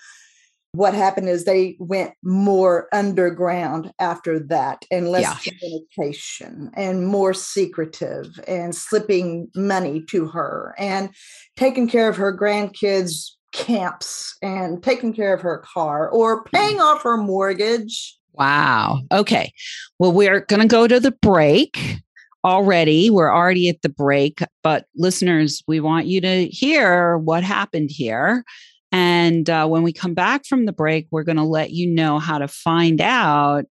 what 0.74 0.96
happened 0.96 1.30
is 1.30 1.46
they 1.46 1.78
went 1.80 2.14
more 2.24 2.88
underground 2.92 3.94
after 4.00 4.40
that 4.40 4.84
and 4.90 5.10
less 5.10 5.22
yeah. 5.24 5.54
communication 5.54 6.72
and 6.74 7.08
more 7.08 7.34
secretive 7.34 8.40
and 8.48 8.76
slipping 8.76 9.48
money 9.56 10.04
to 10.10 10.28
her 10.28 10.74
and 10.80 11.10
taking 11.56 11.88
care 11.88 12.10
of 12.10 12.18
her 12.18 12.36
grandkids 12.36 13.32
camps 13.52 14.36
and 14.42 14.82
taking 14.82 15.14
care 15.14 15.34
of 15.34 15.42
her 15.42 15.60
car 15.60 16.10
or 16.10 16.44
paying 16.46 16.82
off 16.82 17.04
her 17.04 17.18
mortgage 17.18 18.18
wow 18.32 19.00
okay 19.12 19.54
well 20.00 20.12
we're 20.12 20.40
going 20.42 20.62
to 20.62 20.68
go 20.68 20.88
to 20.88 21.00
the 21.00 21.12
break 21.12 22.02
already. 22.46 23.10
We're 23.10 23.34
already 23.34 23.70
at 23.70 23.82
the 23.84 23.90
break, 23.90 24.42
but 24.64 24.86
listeners, 24.96 25.64
we 25.68 25.80
want 25.80 26.08
you 26.08 26.20
to 26.22 26.48
hear 26.48 27.18
what 27.18 27.44
happened 27.44 27.90
here. 27.90 28.44
And 28.94 29.50
uh, 29.50 29.68
when 29.68 29.82
we 29.82 29.92
come 29.92 30.14
back 30.14 30.46
from 30.46 30.66
the 30.66 30.72
break, 30.72 31.08
we're 31.10 31.24
going 31.24 31.38
to 31.38 31.44
let 31.44 31.72
you 31.72 31.88
know 31.88 32.20
how 32.20 32.38
to 32.38 32.48
find 32.48 33.02
out 33.02 33.66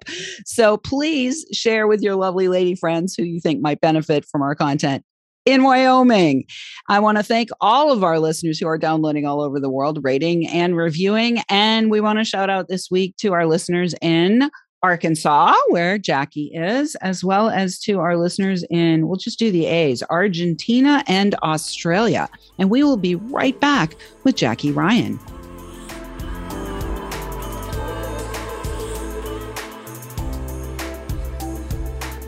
So 0.45 0.77
please 0.77 1.45
share 1.51 1.87
with 1.87 2.01
your 2.01 2.15
lovely 2.15 2.47
lady 2.47 2.75
friends 2.75 3.15
who 3.15 3.23
you 3.23 3.39
think 3.39 3.61
might 3.61 3.81
benefit 3.81 4.25
from 4.25 4.41
our 4.41 4.55
content 4.55 5.03
in 5.45 5.63
Wyoming. 5.63 6.45
I 6.87 6.99
want 6.99 7.17
to 7.17 7.23
thank 7.23 7.49
all 7.59 7.91
of 7.91 8.03
our 8.03 8.19
listeners 8.19 8.59
who 8.59 8.67
are 8.67 8.77
downloading 8.77 9.25
all 9.25 9.41
over 9.41 9.59
the 9.59 9.69
world, 9.69 9.99
rating 10.03 10.47
and 10.47 10.75
reviewing. 10.77 11.41
And 11.49 11.91
we 11.91 12.01
want 12.01 12.19
to 12.19 12.25
shout 12.25 12.49
out 12.49 12.67
this 12.67 12.89
week 12.89 13.17
to 13.17 13.33
our 13.33 13.45
listeners 13.45 13.93
in 14.01 14.49
Arkansas, 14.81 15.55
where 15.69 15.97
Jackie 15.97 16.51
is, 16.53 16.95
as 16.95 17.23
well 17.23 17.49
as 17.49 17.79
to 17.79 17.99
our 17.99 18.17
listeners 18.17 18.65
in, 18.69 19.07
we'll 19.07 19.17
just 19.17 19.39
do 19.39 19.49
the 19.49 19.65
A's, 19.65 20.03
Argentina 20.09 21.03
and 21.07 21.35
Australia. 21.35 22.27
And 22.59 22.69
we 22.69 22.83
will 22.83 22.97
be 22.97 23.15
right 23.15 23.57
back 23.59 23.95
with 24.25 24.35
Jackie 24.35 24.71
Ryan. 24.71 25.19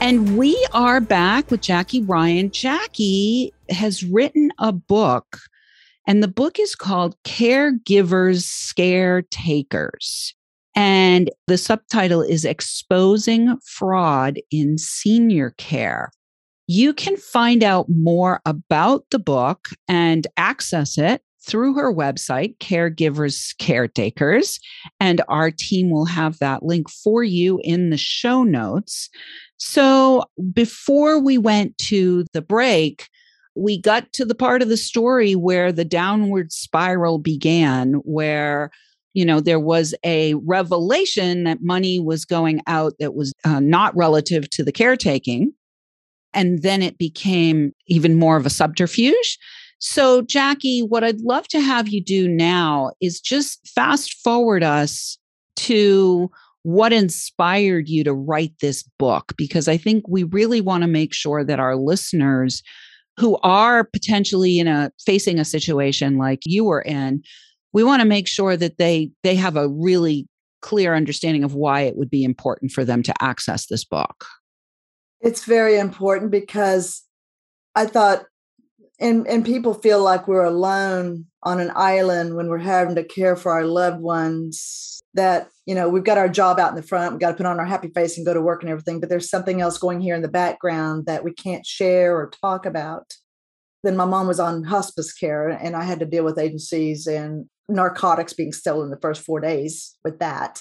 And 0.00 0.38
we 0.38 0.56
are 0.72 1.00
back 1.00 1.50
with 1.50 1.60
Jackie 1.60 2.02
Ryan. 2.02 2.50
Jackie 2.52 3.52
has 3.68 4.04
written 4.04 4.50
a 4.58 4.72
book, 4.72 5.38
and 6.06 6.22
the 6.22 6.28
book 6.28 6.60
is 6.60 6.76
called 6.76 7.16
Caregivers 7.24 8.42
Scare 8.42 9.22
Takers. 9.22 10.34
And 10.76 11.30
the 11.48 11.58
subtitle 11.58 12.22
is 12.22 12.44
Exposing 12.44 13.58
Fraud 13.64 14.38
in 14.52 14.78
Senior 14.78 15.52
Care. 15.58 16.12
You 16.68 16.94
can 16.94 17.16
find 17.16 17.64
out 17.64 17.86
more 17.88 18.40
about 18.46 19.04
the 19.10 19.18
book 19.18 19.68
and 19.88 20.26
access 20.36 20.96
it 20.96 21.22
through 21.42 21.74
her 21.74 21.92
website, 21.92 22.56
Caregivers 22.58 23.56
Caretakers. 23.58 24.60
And 25.00 25.22
our 25.28 25.50
team 25.50 25.90
will 25.90 26.04
have 26.04 26.38
that 26.38 26.62
link 26.62 26.88
for 26.88 27.24
you 27.24 27.60
in 27.64 27.90
the 27.90 27.96
show 27.96 28.44
notes. 28.44 29.08
So 29.58 30.24
before 30.52 31.18
we 31.20 31.36
went 31.36 31.76
to 31.78 32.24
the 32.32 32.42
break, 32.42 33.08
we 33.54 33.80
got 33.80 34.12
to 34.14 34.24
the 34.24 34.34
part 34.34 34.62
of 34.62 34.68
the 34.68 34.76
story 34.76 35.34
where 35.34 35.72
the 35.72 35.84
downward 35.84 36.52
spiral 36.52 37.18
began, 37.18 37.94
where 38.04 38.70
you 39.14 39.24
know 39.24 39.40
there 39.40 39.60
was 39.60 39.94
a 40.04 40.34
revelation 40.34 41.44
that 41.44 41.62
money 41.62 41.98
was 41.98 42.24
going 42.24 42.62
out 42.66 42.94
that 43.00 43.14
was 43.14 43.32
uh, 43.44 43.60
not 43.60 43.96
relative 43.96 44.48
to 44.50 44.62
the 44.62 44.72
caretaking 44.72 45.52
and 46.34 46.62
then 46.62 46.82
it 46.82 46.98
became 46.98 47.72
even 47.86 48.14
more 48.14 48.36
of 48.36 48.46
a 48.46 48.50
subterfuge. 48.50 49.38
So 49.80 50.22
jackie 50.22 50.80
what 50.80 51.04
i'd 51.04 51.20
love 51.20 51.46
to 51.48 51.60
have 51.60 51.88
you 51.88 52.02
do 52.02 52.26
now 52.26 52.90
is 53.00 53.20
just 53.20 53.66
fast 53.68 54.12
forward 54.24 54.64
us 54.64 55.16
to 55.54 56.30
what 56.68 56.92
inspired 56.92 57.88
you 57.88 58.04
to 58.04 58.12
write 58.12 58.52
this 58.60 58.82
book? 58.98 59.32
Because 59.38 59.68
I 59.68 59.78
think 59.78 60.06
we 60.06 60.24
really 60.24 60.60
want 60.60 60.82
to 60.82 60.86
make 60.86 61.14
sure 61.14 61.42
that 61.42 61.58
our 61.58 61.76
listeners 61.76 62.62
who 63.16 63.38
are 63.42 63.84
potentially 63.84 64.58
in 64.58 64.68
a 64.68 64.92
facing 65.06 65.38
a 65.38 65.46
situation 65.46 66.18
like 66.18 66.40
you 66.44 66.64
were 66.64 66.82
in, 66.82 67.22
we 67.72 67.82
want 67.82 68.02
to 68.02 68.06
make 68.06 68.28
sure 68.28 68.54
that 68.54 68.76
they 68.76 69.10
they 69.22 69.34
have 69.34 69.56
a 69.56 69.66
really 69.66 70.28
clear 70.60 70.94
understanding 70.94 71.42
of 71.42 71.54
why 71.54 71.80
it 71.80 71.96
would 71.96 72.10
be 72.10 72.22
important 72.22 72.70
for 72.70 72.84
them 72.84 73.02
to 73.02 73.14
access 73.22 73.68
this 73.68 73.86
book. 73.86 74.26
It's 75.22 75.46
very 75.46 75.78
important 75.78 76.30
because 76.30 77.02
I 77.76 77.86
thought 77.86 78.26
and 79.00 79.26
and 79.26 79.42
people 79.42 79.72
feel 79.72 80.02
like 80.02 80.28
we're 80.28 80.44
alone 80.44 81.24
on 81.44 81.60
an 81.60 81.72
island 81.74 82.36
when 82.36 82.48
we're 82.48 82.58
having 82.58 82.94
to 82.96 83.04
care 83.04 83.36
for 83.36 83.52
our 83.52 83.64
loved 83.64 84.02
ones 84.02 84.97
that 85.14 85.48
you 85.66 85.74
know 85.74 85.88
we've 85.88 86.04
got 86.04 86.18
our 86.18 86.28
job 86.28 86.58
out 86.58 86.70
in 86.70 86.76
the 86.76 86.82
front 86.82 87.12
we've 87.12 87.20
got 87.20 87.30
to 87.30 87.36
put 87.36 87.46
on 87.46 87.58
our 87.58 87.66
happy 87.66 87.88
face 87.88 88.16
and 88.16 88.26
go 88.26 88.34
to 88.34 88.40
work 88.40 88.62
and 88.62 88.70
everything 88.70 89.00
but 89.00 89.08
there's 89.08 89.30
something 89.30 89.60
else 89.60 89.78
going 89.78 90.00
here 90.00 90.14
in 90.14 90.22
the 90.22 90.28
background 90.28 91.06
that 91.06 91.24
we 91.24 91.32
can't 91.32 91.64
share 91.64 92.14
or 92.14 92.30
talk 92.42 92.66
about 92.66 93.14
then 93.84 93.96
my 93.96 94.04
mom 94.04 94.26
was 94.26 94.40
on 94.40 94.64
hospice 94.64 95.12
care 95.12 95.48
and 95.48 95.74
i 95.74 95.82
had 95.82 95.98
to 95.98 96.06
deal 96.06 96.24
with 96.24 96.38
agencies 96.38 97.06
and 97.06 97.48
narcotics 97.68 98.32
being 98.32 98.52
stolen 98.52 98.90
the 98.90 98.98
first 99.00 99.22
four 99.22 99.40
days 99.40 99.96
with 100.04 100.18
that. 100.18 100.60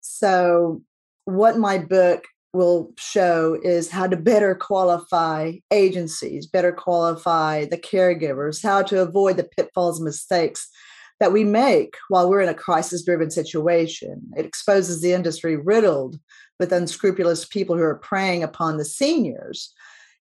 So 0.00 0.82
what 1.24 1.58
my 1.58 1.78
book 1.78 2.24
will 2.54 2.92
show 2.96 3.58
is 3.62 3.90
how 3.90 4.06
to 4.06 4.16
better 4.16 4.54
qualify 4.54 5.52
agencies 5.70 6.46
better 6.46 6.72
qualify 6.72 7.66
the 7.66 7.76
caregivers 7.76 8.62
how 8.62 8.82
to 8.82 9.02
avoid 9.02 9.36
the 9.36 9.44
pitfalls 9.44 9.98
and 9.98 10.06
mistakes 10.06 10.70
that 11.20 11.32
we 11.32 11.44
make 11.44 11.96
while 12.08 12.28
we're 12.28 12.40
in 12.40 12.48
a 12.48 12.54
crisis 12.54 13.02
driven 13.02 13.30
situation. 13.30 14.22
It 14.36 14.46
exposes 14.46 15.00
the 15.00 15.12
industry 15.12 15.56
riddled 15.56 16.18
with 16.58 16.72
unscrupulous 16.72 17.44
people 17.44 17.76
who 17.76 17.82
are 17.82 17.96
preying 17.96 18.42
upon 18.42 18.76
the 18.76 18.84
seniors. 18.84 19.72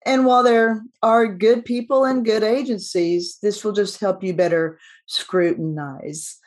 And 0.06 0.26
while 0.26 0.44
there 0.44 0.84
are 1.02 1.28
good 1.28 1.66
people 1.66 2.06
and 2.06 2.24
good 2.24 2.44
agencies, 2.44 3.38
this 3.42 3.64
will 3.64 3.72
just 3.72 4.00
help 4.00 4.24
you 4.24 4.34
better 4.34 4.80
scrutinize. 5.08 6.38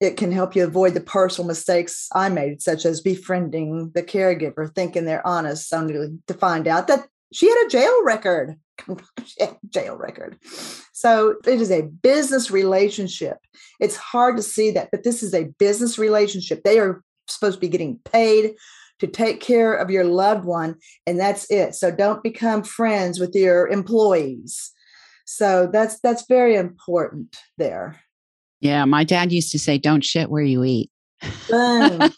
It 0.00 0.16
can 0.16 0.32
help 0.32 0.56
you 0.56 0.64
avoid 0.64 0.94
the 0.94 1.00
personal 1.00 1.46
mistakes 1.46 2.08
I 2.14 2.28
made, 2.28 2.62
such 2.62 2.84
as 2.84 3.00
befriending 3.00 3.90
the 3.94 4.02
caregiver, 4.02 4.72
thinking 4.74 5.04
they're 5.04 5.26
honest, 5.26 5.72
only 5.72 6.18
to 6.26 6.34
find 6.34 6.66
out 6.66 6.88
that 6.88 7.06
she 7.32 7.48
had 7.48 7.66
a 7.66 7.70
jail 7.70 8.04
record. 8.04 8.56
jail 9.70 9.96
record. 9.96 10.38
So 10.92 11.36
it 11.46 11.60
is 11.60 11.70
a 11.70 11.82
business 11.82 12.50
relationship. 12.50 13.38
It's 13.80 13.96
hard 13.96 14.36
to 14.36 14.42
see 14.42 14.70
that, 14.72 14.90
but 14.90 15.04
this 15.04 15.22
is 15.22 15.34
a 15.34 15.48
business 15.58 15.98
relationship. 15.98 16.62
They 16.62 16.78
are 16.78 17.02
supposed 17.28 17.56
to 17.56 17.60
be 17.60 17.68
getting 17.68 17.98
paid 18.04 18.54
to 19.00 19.06
take 19.06 19.40
care 19.40 19.74
of 19.74 19.90
your 19.90 20.04
loved 20.04 20.44
one, 20.44 20.76
and 21.06 21.18
that's 21.18 21.50
it. 21.50 21.74
So 21.74 21.90
don't 21.90 22.22
become 22.22 22.62
friends 22.62 23.18
with 23.18 23.34
your 23.34 23.68
employees. 23.68 24.70
So 25.24 25.68
that's 25.72 25.98
that's 26.00 26.26
very 26.28 26.56
important 26.56 27.36
there. 27.58 28.00
Yeah, 28.60 28.84
my 28.84 29.02
dad 29.02 29.32
used 29.32 29.50
to 29.52 29.58
say, 29.58 29.78
"Don't 29.78 30.04
shit 30.04 30.30
where 30.30 30.42
you 30.42 30.62
eat." 30.64 30.90
your 31.48 32.10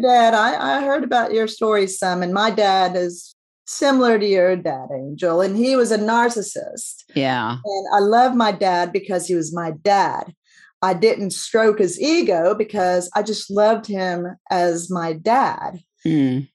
dad, 0.00 0.34
I, 0.34 0.78
I 0.78 0.82
heard 0.82 1.04
about 1.04 1.32
your 1.32 1.48
story 1.48 1.86
some, 1.86 2.22
and 2.22 2.34
my 2.34 2.50
dad 2.50 2.96
is 2.96 3.34
similar 3.70 4.18
to 4.18 4.26
your 4.26 4.56
dad, 4.56 4.88
Angel, 4.92 5.40
and 5.40 5.56
he 5.56 5.76
was 5.76 5.92
a 5.92 5.98
narcissist. 5.98 7.04
Yeah. 7.14 7.58
And 7.64 7.86
I 7.94 8.00
love 8.00 8.34
my 8.34 8.52
dad 8.52 8.92
because 8.92 9.26
he 9.26 9.34
was 9.34 9.54
my 9.54 9.70
dad. 9.70 10.34
I 10.82 10.94
didn't 10.94 11.30
stroke 11.30 11.78
his 11.78 12.00
ego 12.00 12.54
because 12.54 13.10
I 13.14 13.22
just 13.22 13.50
loved 13.50 13.86
him 13.86 14.26
as 14.50 14.90
my 14.90 15.12
dad. 15.12 15.80
Mm. 16.06 16.48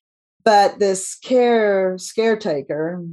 But 0.43 0.79
this 0.79 1.15
care 1.15 1.97
caretaker 2.15 3.03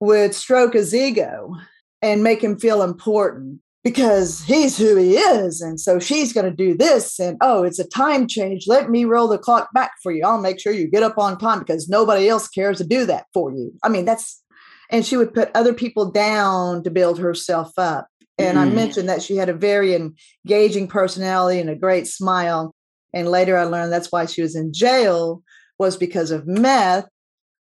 would 0.00 0.34
stroke 0.34 0.74
his 0.74 0.94
ego 0.94 1.54
and 2.02 2.22
make 2.22 2.42
him 2.42 2.58
feel 2.58 2.82
important 2.82 3.60
because 3.86 4.42
he's 4.42 4.76
who 4.76 4.96
he 4.96 5.12
is. 5.16 5.60
And 5.60 5.78
so 5.78 6.00
she's 6.00 6.32
going 6.32 6.44
to 6.44 6.50
do 6.50 6.76
this. 6.76 7.20
And 7.20 7.36
oh, 7.40 7.62
it's 7.62 7.78
a 7.78 7.86
time 7.86 8.26
change. 8.26 8.64
Let 8.66 8.90
me 8.90 9.04
roll 9.04 9.28
the 9.28 9.38
clock 9.38 9.68
back 9.72 9.92
for 10.02 10.10
you. 10.10 10.24
I'll 10.26 10.40
make 10.40 10.58
sure 10.58 10.72
you 10.72 10.90
get 10.90 11.04
up 11.04 11.18
on 11.18 11.38
time 11.38 11.60
because 11.60 11.88
nobody 11.88 12.28
else 12.28 12.48
cares 12.48 12.78
to 12.78 12.84
do 12.84 13.06
that 13.06 13.26
for 13.32 13.52
you. 13.52 13.72
I 13.84 13.88
mean, 13.88 14.04
that's, 14.04 14.42
and 14.90 15.06
she 15.06 15.16
would 15.16 15.32
put 15.32 15.52
other 15.54 15.72
people 15.72 16.10
down 16.10 16.82
to 16.82 16.90
build 16.90 17.20
herself 17.20 17.70
up. 17.78 18.08
And 18.38 18.58
mm-hmm. 18.58 18.72
I 18.72 18.74
mentioned 18.74 19.08
that 19.08 19.22
she 19.22 19.36
had 19.36 19.48
a 19.48 19.54
very 19.54 19.94
engaging 19.94 20.88
personality 20.88 21.60
and 21.60 21.70
a 21.70 21.76
great 21.76 22.08
smile. 22.08 22.74
And 23.14 23.28
later 23.28 23.56
I 23.56 23.66
learned 23.66 23.92
that's 23.92 24.10
why 24.10 24.26
she 24.26 24.42
was 24.42 24.56
in 24.56 24.72
jail 24.72 25.44
was 25.78 25.96
because 25.96 26.32
of 26.32 26.44
meth. 26.44 27.06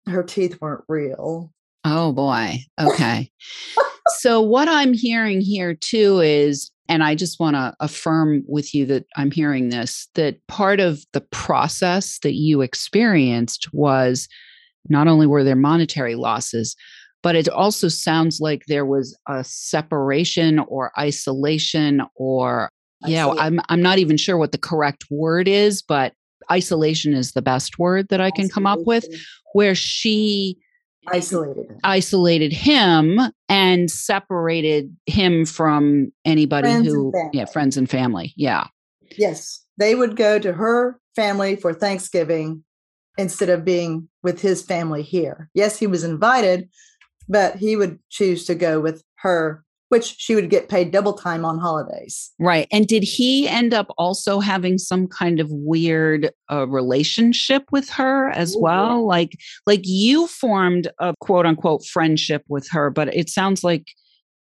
Her 0.06 0.22
teeth 0.22 0.56
weren't 0.58 0.84
real. 0.88 1.52
Oh 1.84 2.12
boy. 2.12 2.60
Okay. 2.80 3.30
so 4.08 4.40
what 4.40 4.68
I'm 4.68 4.92
hearing 4.92 5.40
here 5.40 5.74
too 5.74 6.20
is 6.20 6.70
and 6.88 7.02
I 7.02 7.14
just 7.14 7.40
want 7.40 7.56
to 7.56 7.74
affirm 7.80 8.44
with 8.46 8.74
you 8.74 8.84
that 8.86 9.06
I'm 9.16 9.30
hearing 9.30 9.70
this 9.70 10.08
that 10.14 10.46
part 10.48 10.80
of 10.80 11.04
the 11.12 11.22
process 11.22 12.18
that 12.20 12.34
you 12.34 12.60
experienced 12.60 13.72
was 13.72 14.28
not 14.88 15.08
only 15.08 15.26
were 15.26 15.44
there 15.44 15.56
monetary 15.56 16.14
losses 16.14 16.76
but 17.22 17.34
it 17.34 17.48
also 17.48 17.88
sounds 17.88 18.38
like 18.38 18.64
there 18.66 18.84
was 18.84 19.18
a 19.26 19.42
separation 19.42 20.58
or 20.58 20.92
isolation 20.98 22.02
or 22.16 22.68
yeah 23.06 23.28
i'm 23.38 23.60
i'm 23.68 23.82
not 23.82 23.98
even 23.98 24.16
sure 24.16 24.36
what 24.36 24.52
the 24.52 24.58
correct 24.58 25.04
word 25.10 25.48
is 25.48 25.82
but 25.82 26.12
isolation 26.52 27.14
is 27.14 27.32
the 27.32 27.42
best 27.42 27.78
word 27.78 28.06
that 28.10 28.20
i 28.20 28.30
can 28.30 28.48
come 28.48 28.66
up 28.66 28.80
with 28.84 29.06
where 29.54 29.74
she 29.74 30.58
isolated 31.12 31.70
him. 31.70 31.78
isolated 31.84 32.52
him 32.52 33.20
and 33.48 33.90
separated 33.90 34.94
him 35.06 35.44
from 35.44 36.12
anybody 36.24 36.68
Friends 36.68 36.86
who 36.86 37.12
yeah 37.32 37.44
friends 37.44 37.76
and 37.76 37.88
family 37.88 38.32
yeah 38.36 38.66
Yes, 39.18 39.64
they 39.76 39.94
would 39.94 40.16
go 40.16 40.38
to 40.38 40.52
her 40.52 40.98
family 41.16 41.56
for 41.56 41.72
Thanksgiving 41.72 42.64
instead 43.16 43.48
of 43.48 43.64
being 43.64 44.08
with 44.22 44.40
his 44.40 44.62
family 44.62 45.02
here. 45.02 45.48
Yes, 45.54 45.78
he 45.78 45.86
was 45.86 46.04
invited, 46.04 46.68
but 47.28 47.56
he 47.56 47.76
would 47.76 47.98
choose 48.10 48.44
to 48.46 48.54
go 48.54 48.80
with 48.80 49.02
her, 49.16 49.64
which 49.90 50.16
she 50.18 50.34
would 50.34 50.50
get 50.50 50.68
paid 50.68 50.90
double 50.90 51.12
time 51.12 51.44
on 51.44 51.58
holidays. 51.58 52.32
right 52.38 52.66
and 52.72 52.86
did 52.86 53.02
he 53.02 53.48
end 53.48 53.72
up 53.74 53.86
also 53.98 54.40
having 54.40 54.78
some 54.78 55.06
kind 55.06 55.40
of 55.40 55.48
weird 55.50 56.30
uh, 56.50 56.66
relationship 56.68 57.64
with 57.70 57.88
her 57.90 58.30
as 58.30 58.54
Oh, 58.56 58.60
well 58.60 59.06
like 59.06 59.36
like 59.66 59.82
you 59.84 60.26
formed 60.26 60.90
a 60.98 61.14
quote 61.20 61.46
unquote 61.46 61.84
friendship 61.84 62.42
with 62.48 62.68
her 62.70 62.90
but 62.90 63.14
it 63.14 63.28
sounds 63.30 63.62
like 63.62 63.86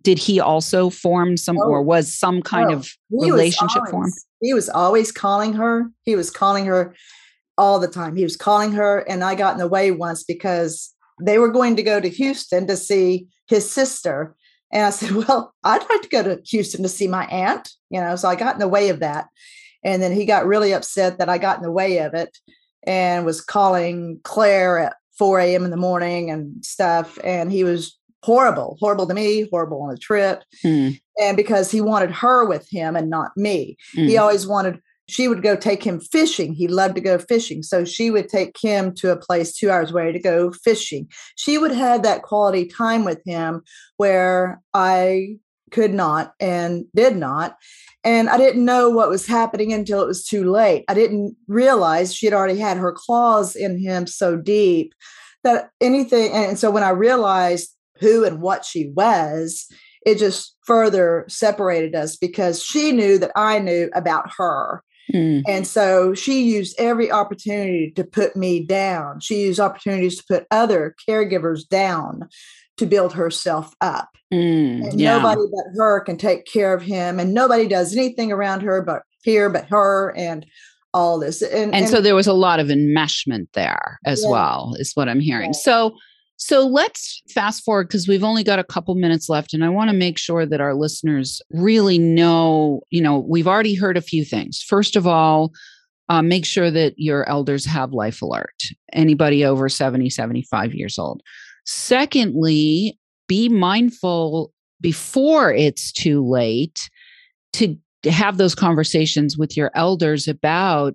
did 0.03 0.19
he 0.19 0.39
also 0.41 0.91
form 0.91 1.37
some 1.37 1.59
or 1.59 1.79
Oh, 1.79 1.83
was 1.83 2.13
some 2.15 2.41
kind 2.43 2.71
no. 2.71 2.77
of 2.77 2.89
relationship 3.11 3.83
formed 3.91 4.13
He 4.41 4.55
was 4.55 4.69
always 4.69 5.11
calling 5.11 5.55
her. 5.55 5.91
He 6.05 6.15
was 6.15 6.31
calling 6.31 6.67
her 6.67 6.95
all 7.57 7.81
the 7.81 7.89
time. 7.89 8.15
He 8.15 8.23
was 8.23 8.37
calling 8.37 8.71
her, 8.73 9.01
and 9.09 9.25
I 9.25 9.35
got 9.35 9.55
in 9.55 9.59
the 9.59 9.67
way 9.67 9.91
once 9.91 10.23
because 10.23 10.95
they 11.21 11.39
were 11.39 11.51
going 11.51 11.75
to 11.75 11.83
go 11.83 11.99
to 12.01 12.09
Houston 12.09 12.69
to 12.69 12.77
see 12.77 13.27
his 13.49 13.69
sister. 13.69 14.37
And 14.73 14.85
I 14.85 14.91
said, 14.91 15.11
Well, 15.29 15.55
I'd 15.65 15.89
like 15.89 16.03
to 16.03 16.09
go 16.09 16.23
to 16.23 16.41
Houston 16.47 16.83
to 16.83 16.89
see 16.89 17.09
my 17.09 17.25
aunt, 17.27 17.71
you 17.91 18.01
know. 18.01 18.17
So 18.17 18.29
I 18.29 18.37
got 18.37 18.55
in 18.55 18.61
the 18.61 18.69
way 18.69 18.89
of 18.89 19.01
that. 19.01 19.29
And 19.85 20.03
then 20.03 20.13
he 20.13 20.27
got 20.27 20.47
really 20.47 20.73
upset 20.73 21.19
that 21.19 21.29
I 21.29 21.39
got 21.39 21.59
in 21.59 21.63
the 21.63 21.73
way 21.73 21.99
of 21.99 22.15
it 22.15 22.37
and 22.85 23.25
was 23.25 23.41
calling 23.41 24.21
Claire 24.25 24.79
at 24.79 24.97
4 25.19 25.41
a.m. 25.41 25.65
in 25.65 25.71
the 25.71 25.77
morning 25.77 26.31
and 26.31 26.65
stuff. 26.65 27.19
And 27.23 27.53
he 27.53 27.65
was 27.65 27.97
horrible, 28.23 28.77
horrible 28.81 29.07
to 29.07 29.15
me, 29.15 29.49
horrible 29.51 29.81
on 29.83 29.91
the 29.91 29.99
trip. 29.99 30.43
Hmm, 30.63 30.91
And 31.21 31.37
because 31.37 31.71
he 31.71 31.81
wanted 31.81 32.11
her 32.11 32.45
with 32.45 32.69
him 32.71 32.97
and 32.97 33.09
not 33.09 33.37
me 33.37 33.77
he 33.93 34.15
hmm. 34.15 34.21
always 34.21 34.47
wanted 34.47 34.81
she 35.09 35.27
would 35.27 35.43
go 35.43 35.57
take 35.57 35.83
him 35.83 36.01
fishing. 36.01 36.53
He 36.53 36.69
loved 36.69 36.95
to 36.97 37.01
go 37.01 37.19
fishing. 37.19 37.63
So 37.63 37.85
she 37.85 38.11
would 38.11 38.29
take 38.29 38.57
him 38.59 38.95
to 38.97 39.11
a 39.11 39.17
place 39.17 39.55
two 39.55 39.71
hours 39.71 39.91
away 39.91 40.13
to 40.13 40.19
go 40.19 40.53
fishing. 40.53 41.09
She 41.37 41.59
would 41.59 41.73
have 41.73 42.03
that 42.03 42.23
quality 42.23 42.67
time 42.67 43.05
with 43.05 43.21
him 43.25 43.63
where 43.97 44.61
i 44.75 45.37
could 45.71 45.93
not 45.93 46.33
and 46.41 46.87
did 46.95 47.17
not. 47.17 47.57
And 48.05 48.29
i 48.29 48.37
didn't 48.37 48.65
know 48.65 48.89
what 48.91 49.11
was 49.11 49.27
happening 49.27 49.73
until 49.73 50.03
it 50.03 50.07
was 50.07 50.25
too 50.25 50.51
late. 50.51 50.85
I 50.89 50.95
didn't 50.95 51.37
realize 51.47 52.15
she 52.15 52.27
had 52.27 52.35
already 52.35 52.59
had 52.59 52.77
her 52.77 52.93
claws 52.93 53.57
in 53.57 53.79
him 53.79 54.07
so 54.07 54.37
deep 54.37 54.95
that 55.45 55.71
anything 55.81 56.33
and 56.33 56.59
so 56.59 56.69
when 56.69 56.83
i 56.83 56.91
realized 56.91 57.71
who 58.01 58.25
and 58.25 58.43
what 58.43 58.65
she 58.65 58.89
was 58.89 59.69
it 60.09 60.19
just 60.19 60.57
further 60.65 61.25
separated 61.29 61.95
us 61.95 62.17
because 62.17 62.63
she 62.63 62.93
knew 62.93 63.19
that 63.19 63.33
I 63.37 63.59
knew 63.59 63.91
about 63.95 64.31
her. 64.39 64.83
Hmm, 65.13 65.41
And 65.47 65.67
so 65.67 66.13
she 66.15 66.43
used 66.43 66.75
every 66.79 67.11
opportunity 67.11 67.91
to 67.97 68.05
put 68.05 68.37
me 68.37 68.65
down. 68.65 69.21
She 69.21 69.41
used 69.43 69.59
opportunities 69.61 70.19
to 70.19 70.25
put 70.29 70.47
other 70.51 70.95
caregivers 71.09 71.67
down 71.67 72.29
to 72.77 72.87
build 72.87 73.13
herself 73.15 73.75
up. 73.81 74.11
hmm, 74.31 74.37
And 74.83 75.01
yeah 75.01 75.17
nobody 75.19 75.41
but 75.51 75.65
her 75.77 76.01
can 76.01 76.17
take 76.19 76.45
care 76.47 76.75
of 76.75 76.83
him. 76.83 77.19
And 77.19 77.33
nobody 77.35 77.67
does 77.67 77.97
anything 77.97 78.31
around 78.33 78.61
her 78.63 78.83
but 78.83 79.03
here, 79.25 79.49
but 79.51 79.65
her, 79.67 80.15
and 80.17 80.45
all 80.95 81.19
this. 81.19 81.43
And, 81.43 81.75
and 81.75 81.89
so 81.89 82.01
there 82.01 82.15
was 82.15 82.27
a 82.27 82.33
lot 82.33 82.61
of 82.61 82.69
enmeshment 82.69 83.49
there 83.55 83.99
as 84.07 84.23
Yeah. 84.25 84.31
well 84.31 84.75
is 84.79 84.93
what 84.95 85.09
i'm 85.09 85.21
hearing 85.21 85.53
Yeah. 85.53 85.59
so 85.61 85.97
so 86.41 86.65
let's 86.65 87.21
fast 87.29 87.65
forward 87.65 87.89
because 87.89 88.07
we've 88.07 88.23
only 88.23 88.45
got 88.45 88.61
a 88.61 88.65
couple 88.65 88.95
minutes 88.95 89.29
left 89.29 89.53
and 89.53 89.65
i 89.65 89.69
want 89.69 89.91
to 89.91 89.97
make 89.97 90.17
sure 90.17 90.47
that 90.47 90.61
our 90.61 90.75
listeners 90.75 91.43
really 91.51 91.99
know 91.99 92.81
you 92.91 93.03
know 93.03 93.19
we've 93.19 93.49
already 93.49 93.75
heard 93.75 93.97
a 93.97 94.03
few 94.03 94.25
things. 94.25 94.63
First 94.63 94.97
of 94.97 95.07
all 95.07 95.53
uh, 96.09 96.23
make 96.23 96.47
sure 96.47 96.71
that 96.71 96.95
your 96.97 97.29
elders 97.29 97.67
have 97.67 97.93
life 97.93 98.23
alert 98.23 98.63
anybody 98.93 99.45
over 99.45 99.69
70 99.69 100.09
75 100.09 100.75
years 100.75 100.99
old. 100.99 101.23
Secondly 101.67 102.99
be 103.27 103.49
mindful 103.49 104.53
before 104.81 105.53
it's 105.53 105.93
too 105.93 106.27
late 106.27 106.89
to 107.53 107.77
have 108.05 108.37
those 108.37 108.55
conversations 108.55 109.37
with 109.37 109.57
your 109.57 109.73
elders 109.75 110.29
about 110.29 110.95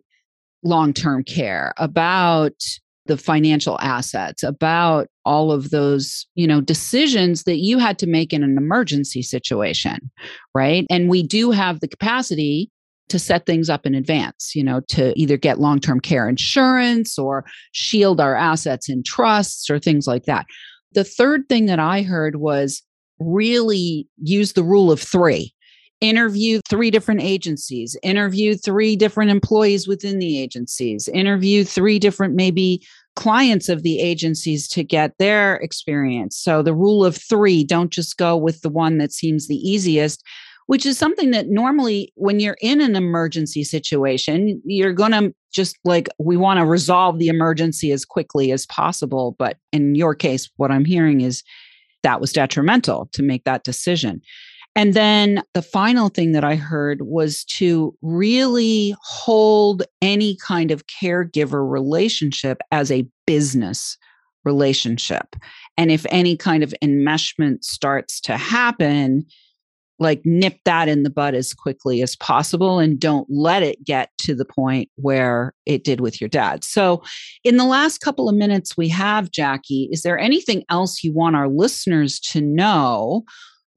long-term 0.63 1.23
care 1.25 1.73
about 1.77 2.53
the 3.05 3.17
financial 3.17 3.79
assets 3.81 4.43
about 4.43 5.07
all 5.25 5.51
of 5.51 5.69
those 5.69 6.25
you 6.35 6.47
know 6.47 6.61
decisions 6.61 7.43
that 7.43 7.57
you 7.57 7.77
had 7.77 7.99
to 7.99 8.07
make 8.07 8.33
in 8.33 8.43
an 8.43 8.57
emergency 8.57 9.21
situation 9.21 10.11
right? 10.55 10.85
And 10.89 11.09
we 11.09 11.23
do 11.23 11.51
have 11.51 11.79
the 11.79 11.87
capacity 11.87 12.69
to 13.09 13.19
set 13.19 13.45
things 13.45 13.69
up 13.69 13.85
in 13.85 13.95
advance 13.95 14.55
you 14.55 14.63
know 14.63 14.81
to 14.89 15.13
either 15.19 15.37
get 15.37 15.59
long-term 15.59 15.99
care 15.99 16.29
insurance 16.29 17.17
or 17.19 17.45
shield 17.71 18.19
our 18.19 18.35
assets 18.35 18.89
in 18.89 19.03
trusts 19.03 19.69
or 19.69 19.79
things 19.79 20.07
like 20.07 20.23
that. 20.23 20.45
The 20.93 21.03
third 21.03 21.47
thing 21.49 21.65
that 21.65 21.79
i 21.79 22.01
heard 22.01 22.37
was 22.37 22.81
really 23.19 24.07
use 24.21 24.53
the 24.53 24.63
rule 24.63 24.91
of 24.91 25.01
3 25.01 25.53
interview 26.03 26.59
three 26.69 26.91
different 26.91 27.21
agencies, 27.21 27.97
interview 28.03 28.55
three 28.55 28.95
different 28.95 29.31
employees 29.31 29.87
within 29.87 30.19
the 30.19 30.39
agencies, 30.39 31.07
interview 31.07 31.63
three 31.63 31.97
different 31.97 32.35
maybe 32.35 32.85
clients 33.15 33.69
of 33.69 33.83
the 33.83 34.01
agencies 34.01 34.67
to 34.67 34.83
get 34.83 35.17
their 35.17 35.55
experience. 35.55 36.37
So 36.37 36.61
the 36.61 36.75
rule 36.75 37.05
of 37.05 37.15
three, 37.15 37.63
don't 37.63 37.91
just 37.91 38.17
go 38.17 38.35
with 38.35 38.61
the 38.61 38.69
one 38.69 38.97
that 38.97 39.13
seems 39.13 39.47
the 39.47 39.57
easiest. 39.57 40.23
Which 40.67 40.85
is 40.85 40.97
something 40.97 41.31
that 41.31 41.49
normally, 41.49 42.13
when 42.15 42.39
you're 42.39 42.55
in 42.61 42.79
an 42.79 42.95
emergency 42.95 43.65
situation, 43.65 44.61
you're 44.63 44.93
going 44.93 45.11
to 45.11 45.35
just 45.53 45.77
like, 45.83 46.07
we 46.19 46.37
want 46.37 46.57
to 46.57 46.65
resolve 46.65 47.19
the 47.19 47.27
emergency 47.27 47.91
as 47.91 48.05
quickly 48.05 48.53
as 48.53 48.65
possible. 48.67 49.35
But 49.37 49.57
in 49.73 49.93
your 49.93 50.15
case, 50.15 50.49
what 50.55 50.71
I'm 50.71 50.85
hearing 50.85 51.19
is 51.19 51.43
that 52.03 52.21
was 52.21 52.31
detrimental 52.31 53.09
to 53.11 53.21
make 53.21 53.43
that 53.43 53.65
decision. 53.65 54.21
And 54.75 54.93
then 54.93 55.43
the 55.53 55.61
final 55.61 56.09
thing 56.09 56.31
that 56.31 56.43
I 56.43 56.55
heard 56.55 57.03
was 57.03 57.43
to 57.45 57.95
really 58.01 58.95
hold 59.01 59.83
any 60.01 60.35
kind 60.37 60.71
of 60.71 60.87
caregiver 60.87 61.69
relationship 61.69 62.59
as 62.71 62.91
a 62.91 63.07
business 63.27 63.97
relationship. 64.45 65.35
And 65.77 65.91
if 65.91 66.05
any 66.09 66.35
kind 66.35 66.63
of 66.63 66.73
enmeshment 66.83 67.63
starts 67.63 68.19
to 68.21 68.35
happen, 68.35 69.25
like 69.99 70.21
nip 70.25 70.57
that 70.65 70.89
in 70.89 71.03
the 71.03 71.09
bud 71.09 71.35
as 71.35 71.53
quickly 71.53 72.01
as 72.01 72.15
possible 72.15 72.79
and 72.79 72.99
don't 72.99 73.27
let 73.29 73.63
it 73.63 73.83
get 73.83 74.09
to 74.17 74.33
the 74.35 74.43
point 74.43 74.89
where 74.95 75.53
it 75.65 75.83
did 75.83 76.01
with 76.01 76.19
your 76.19 76.27
dad. 76.27 76.63
So, 76.63 77.03
in 77.43 77.57
the 77.57 77.65
last 77.65 77.99
couple 77.99 78.27
of 78.27 78.35
minutes 78.35 78.75
we 78.75 78.89
have, 78.89 79.31
Jackie, 79.31 79.87
is 79.91 80.01
there 80.01 80.19
anything 80.19 80.63
else 80.69 81.03
you 81.03 81.13
want 81.13 81.35
our 81.35 81.47
listeners 81.47 82.19
to 82.21 82.41
know? 82.41 83.23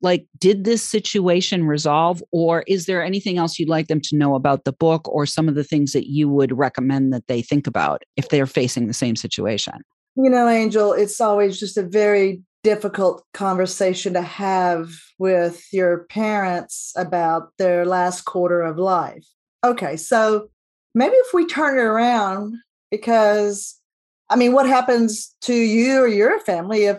Like, 0.02 0.26
did 0.38 0.64
this 0.64 0.82
situation 0.82 1.64
resolve, 1.64 2.22
or 2.30 2.64
is 2.66 2.86
there 2.86 3.02
anything 3.02 3.38
else 3.38 3.58
you'd 3.58 3.68
like 3.68 3.88
them 3.88 4.00
to 4.02 4.16
know 4.16 4.34
about 4.34 4.64
the 4.64 4.72
book 4.72 5.08
or 5.08 5.24
some 5.26 5.48
of 5.48 5.54
the 5.54 5.64
things 5.64 5.92
that 5.92 6.10
you 6.10 6.28
would 6.28 6.56
recommend 6.56 7.12
that 7.12 7.26
they 7.28 7.42
think 7.42 7.66
about 7.66 8.02
if 8.16 8.28
they're 8.28 8.46
facing 8.46 8.86
the 8.86 8.94
same 8.94 9.16
situation? 9.16 9.74
You 10.16 10.30
know, 10.30 10.48
Angel, 10.48 10.92
it's 10.92 11.20
always 11.20 11.58
just 11.58 11.76
a 11.76 11.82
very 11.82 12.42
difficult 12.62 13.24
conversation 13.32 14.12
to 14.14 14.22
have 14.22 14.90
with 15.18 15.64
your 15.72 16.04
parents 16.04 16.92
about 16.96 17.52
their 17.58 17.86
last 17.86 18.24
quarter 18.24 18.60
of 18.62 18.76
life. 18.76 19.24
Okay, 19.64 19.96
so 19.96 20.48
maybe 20.94 21.14
if 21.14 21.32
we 21.32 21.46
turn 21.46 21.78
it 21.78 21.82
around, 21.82 22.54
because 22.90 23.80
I 24.28 24.36
mean, 24.36 24.52
what 24.52 24.66
happens 24.66 25.34
to 25.42 25.54
you 25.54 26.00
or 26.00 26.08
your 26.08 26.40
family 26.40 26.84
if 26.84 26.98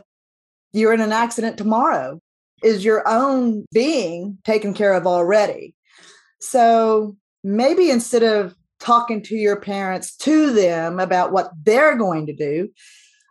you're 0.72 0.94
in 0.94 1.02
an 1.02 1.12
accident 1.12 1.58
tomorrow? 1.58 2.20
Is 2.64 2.84
your 2.84 3.08
own 3.08 3.66
being 3.74 4.38
taken 4.44 4.74
care 4.74 4.94
of 4.94 5.06
already? 5.06 5.76
So 6.40 7.16
maybe 7.44 7.90
instead 7.90 8.24
of 8.24 8.56
talking 8.80 9.22
to 9.24 9.36
your 9.36 9.60
parents 9.60 10.16
to 10.18 10.54
them 10.54 11.00
about 11.00 11.32
what 11.32 11.52
they're 11.64 11.98
going 11.98 12.26
to 12.28 12.34
do, 12.34 12.70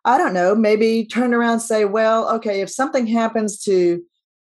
I 0.04 0.18
don't 0.18 0.34
know, 0.34 0.54
maybe 0.54 1.04
turn 1.04 1.34
around 1.34 1.54
and 1.54 1.62
say, 1.62 1.84
well, 1.84 2.32
okay, 2.36 2.60
if 2.60 2.70
something 2.70 3.06
happens 3.06 3.62
to 3.64 4.02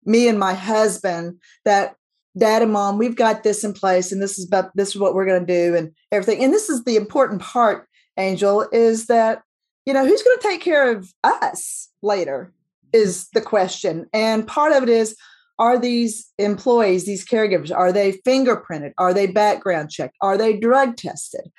me 0.06 0.28
and 0.28 0.40
my 0.40 0.54
husband, 0.54 1.40
that 1.66 1.96
dad 2.38 2.64
and 2.64 2.74
mom, 2.74 2.98
we've 2.98 3.16
got 3.16 3.44
this 3.44 3.64
in 3.64 3.74
place 3.74 4.12
and 4.12 4.22
this 4.22 4.40
is 4.40 4.48
about 4.48 4.76
this 4.76 4.90
is 4.90 4.98
what 4.98 5.14
we're 5.14 5.26
going 5.26 5.46
to 5.46 5.54
do 5.54 5.76
and 5.76 5.94
everything. 6.12 6.44
And 6.44 6.52
this 6.52 6.70
is 6.70 6.84
the 6.84 6.96
important 6.96 7.42
part, 7.42 7.88
Angel, 8.18 8.68
is 8.72 9.06
that, 9.08 9.44
you 9.86 9.94
know, 9.94 10.06
who's 10.06 10.24
going 10.24 10.38
to 10.38 10.48
take 10.48 10.62
care 10.62 10.92
of 10.92 11.14
us 11.24 11.90
later? 12.02 12.52
Is 12.94 13.28
the 13.34 13.42
question. 13.42 14.08
And 14.14 14.48
part 14.48 14.72
of 14.72 14.84
it 14.84 14.90
is 14.90 15.16
are 15.60 15.78
these 15.78 16.32
employees, 16.40 17.06
these 17.06 17.26
caregivers, 17.26 17.76
are 17.76 17.92
they 17.92 18.14
fingerprinted? 18.26 18.94
Are 18.98 19.14
they 19.14 19.28
background 19.28 19.92
checked? 19.92 20.16
Are 20.22 20.38
they 20.38 20.58
drug 20.58 20.98
tested? 20.98 21.52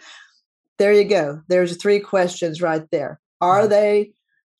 There 0.78 0.92
you 0.92 1.04
go. 1.04 1.42
There's 1.48 1.76
three 1.76 2.00
questions 2.00 2.60
right 2.60 2.84
there. 2.90 3.20
Are 3.40 3.60
mm-hmm. 3.60 3.70
they 3.70 4.12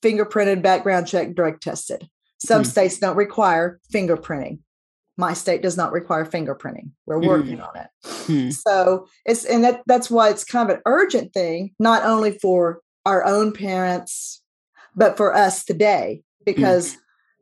fingerprinted, 0.03 0.63
background 0.63 1.09
checked, 1.09 1.35
drug 1.35 1.61
tested? 1.61 2.09
Some 2.39 2.63
mm. 2.63 2.67
states 2.67 2.99
don't 2.99 3.17
require 3.17 3.81
fingerprinting. 3.93 4.59
My 5.17 5.33
state 5.33 5.63
does 5.63 5.77
not 5.77 5.93
require 5.93 6.25
fingerprinting. 6.25 6.91
We're 7.07 7.21
mm. 7.21 7.27
working 7.27 7.61
on 7.61 7.77
it. 7.77 7.87
Mm. 8.05 8.53
So 8.53 9.09
it's 9.25 9.45
and 9.45 9.65
that 9.65 9.83
that's 9.87 10.11
why 10.11 10.31
it's 10.31 10.45
kind 10.45 10.71
of 10.71 10.77
an 10.77 10.83
urgent 10.87 11.33
thing, 11.33 11.75
not 11.79 12.05
only 12.05 12.39
for 12.39 12.81
our 13.07 13.25
own 13.25 13.53
parents, 13.53 14.43
but 14.95 15.17
for 15.17 15.35
us 15.35 15.65
today, 15.65 16.23
because 16.45 16.97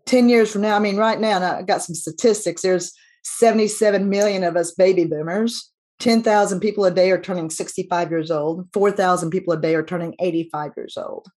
10 0.06 0.28
years 0.28 0.52
from 0.52 0.62
now, 0.62 0.76
I 0.76 0.78
mean, 0.78 0.96
right 0.96 1.20
now, 1.20 1.40
I 1.40 1.62
got 1.62 1.82
some 1.82 1.94
statistics. 1.94 2.62
There's 2.62 2.92
77 3.24 4.08
million 4.08 4.44
of 4.44 4.56
us 4.56 4.72
baby 4.72 5.04
boomers. 5.04 5.70
10,000 6.00 6.60
people 6.60 6.84
a 6.84 6.90
day 6.90 7.12
are 7.12 7.20
turning 7.20 7.48
65 7.48 8.10
years 8.10 8.30
old. 8.30 8.68
4,000 8.72 9.30
people 9.30 9.52
a 9.52 9.60
day 9.60 9.74
are 9.74 9.84
turning 9.84 10.16
85 10.18 10.72
years 10.76 10.96
old. 10.96 11.28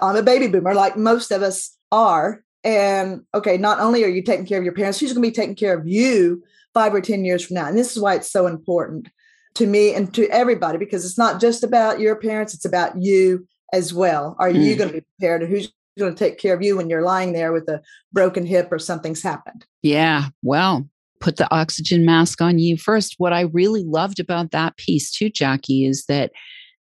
I'm 0.00 0.16
a 0.16 0.22
baby 0.22 0.48
boomer, 0.48 0.74
like 0.74 0.96
most 0.96 1.30
of 1.30 1.42
us 1.42 1.76
are. 1.92 2.42
And 2.64 3.22
okay, 3.34 3.56
not 3.56 3.78
only 3.78 4.02
are 4.04 4.08
you 4.08 4.22
taking 4.22 4.46
care 4.46 4.58
of 4.58 4.64
your 4.64 4.74
parents, 4.74 4.98
who's 4.98 5.12
going 5.12 5.22
to 5.22 5.28
be 5.28 5.34
taking 5.34 5.54
care 5.54 5.78
of 5.78 5.86
you 5.86 6.42
five 6.72 6.92
or 6.92 7.00
10 7.00 7.24
years 7.24 7.44
from 7.44 7.54
now? 7.54 7.66
And 7.66 7.78
this 7.78 7.94
is 7.94 8.02
why 8.02 8.14
it's 8.14 8.32
so 8.32 8.46
important 8.46 9.08
to 9.54 9.66
me 9.66 9.94
and 9.94 10.12
to 10.14 10.28
everybody 10.30 10.78
because 10.78 11.04
it's 11.04 11.18
not 11.18 11.40
just 11.40 11.62
about 11.62 12.00
your 12.00 12.16
parents, 12.16 12.54
it's 12.54 12.64
about 12.64 13.00
you 13.00 13.46
as 13.72 13.94
well. 13.94 14.34
Are 14.40 14.50
mm. 14.50 14.60
you 14.60 14.76
going 14.76 14.88
to 14.88 14.94
be 14.94 15.06
prepared? 15.18 15.48
Who's 15.48 15.72
going 15.98 16.14
to 16.14 16.18
take 16.18 16.38
care 16.38 16.54
of 16.54 16.62
you 16.62 16.76
when 16.76 16.90
you're 16.90 17.02
lying 17.02 17.32
there 17.32 17.52
with 17.52 17.68
a 17.68 17.80
broken 18.12 18.44
hip 18.46 18.68
or 18.70 18.78
something's 18.78 19.22
happened? 19.22 19.64
Yeah. 19.82 20.28
Well, 20.42 20.88
put 21.20 21.36
the 21.36 21.52
oxygen 21.54 22.04
mask 22.04 22.40
on 22.40 22.58
you 22.58 22.76
first. 22.76 23.14
What 23.18 23.32
I 23.32 23.42
really 23.42 23.84
loved 23.84 24.20
about 24.20 24.50
that 24.50 24.76
piece, 24.76 25.10
too, 25.10 25.30
Jackie, 25.30 25.86
is 25.86 26.04
that 26.06 26.32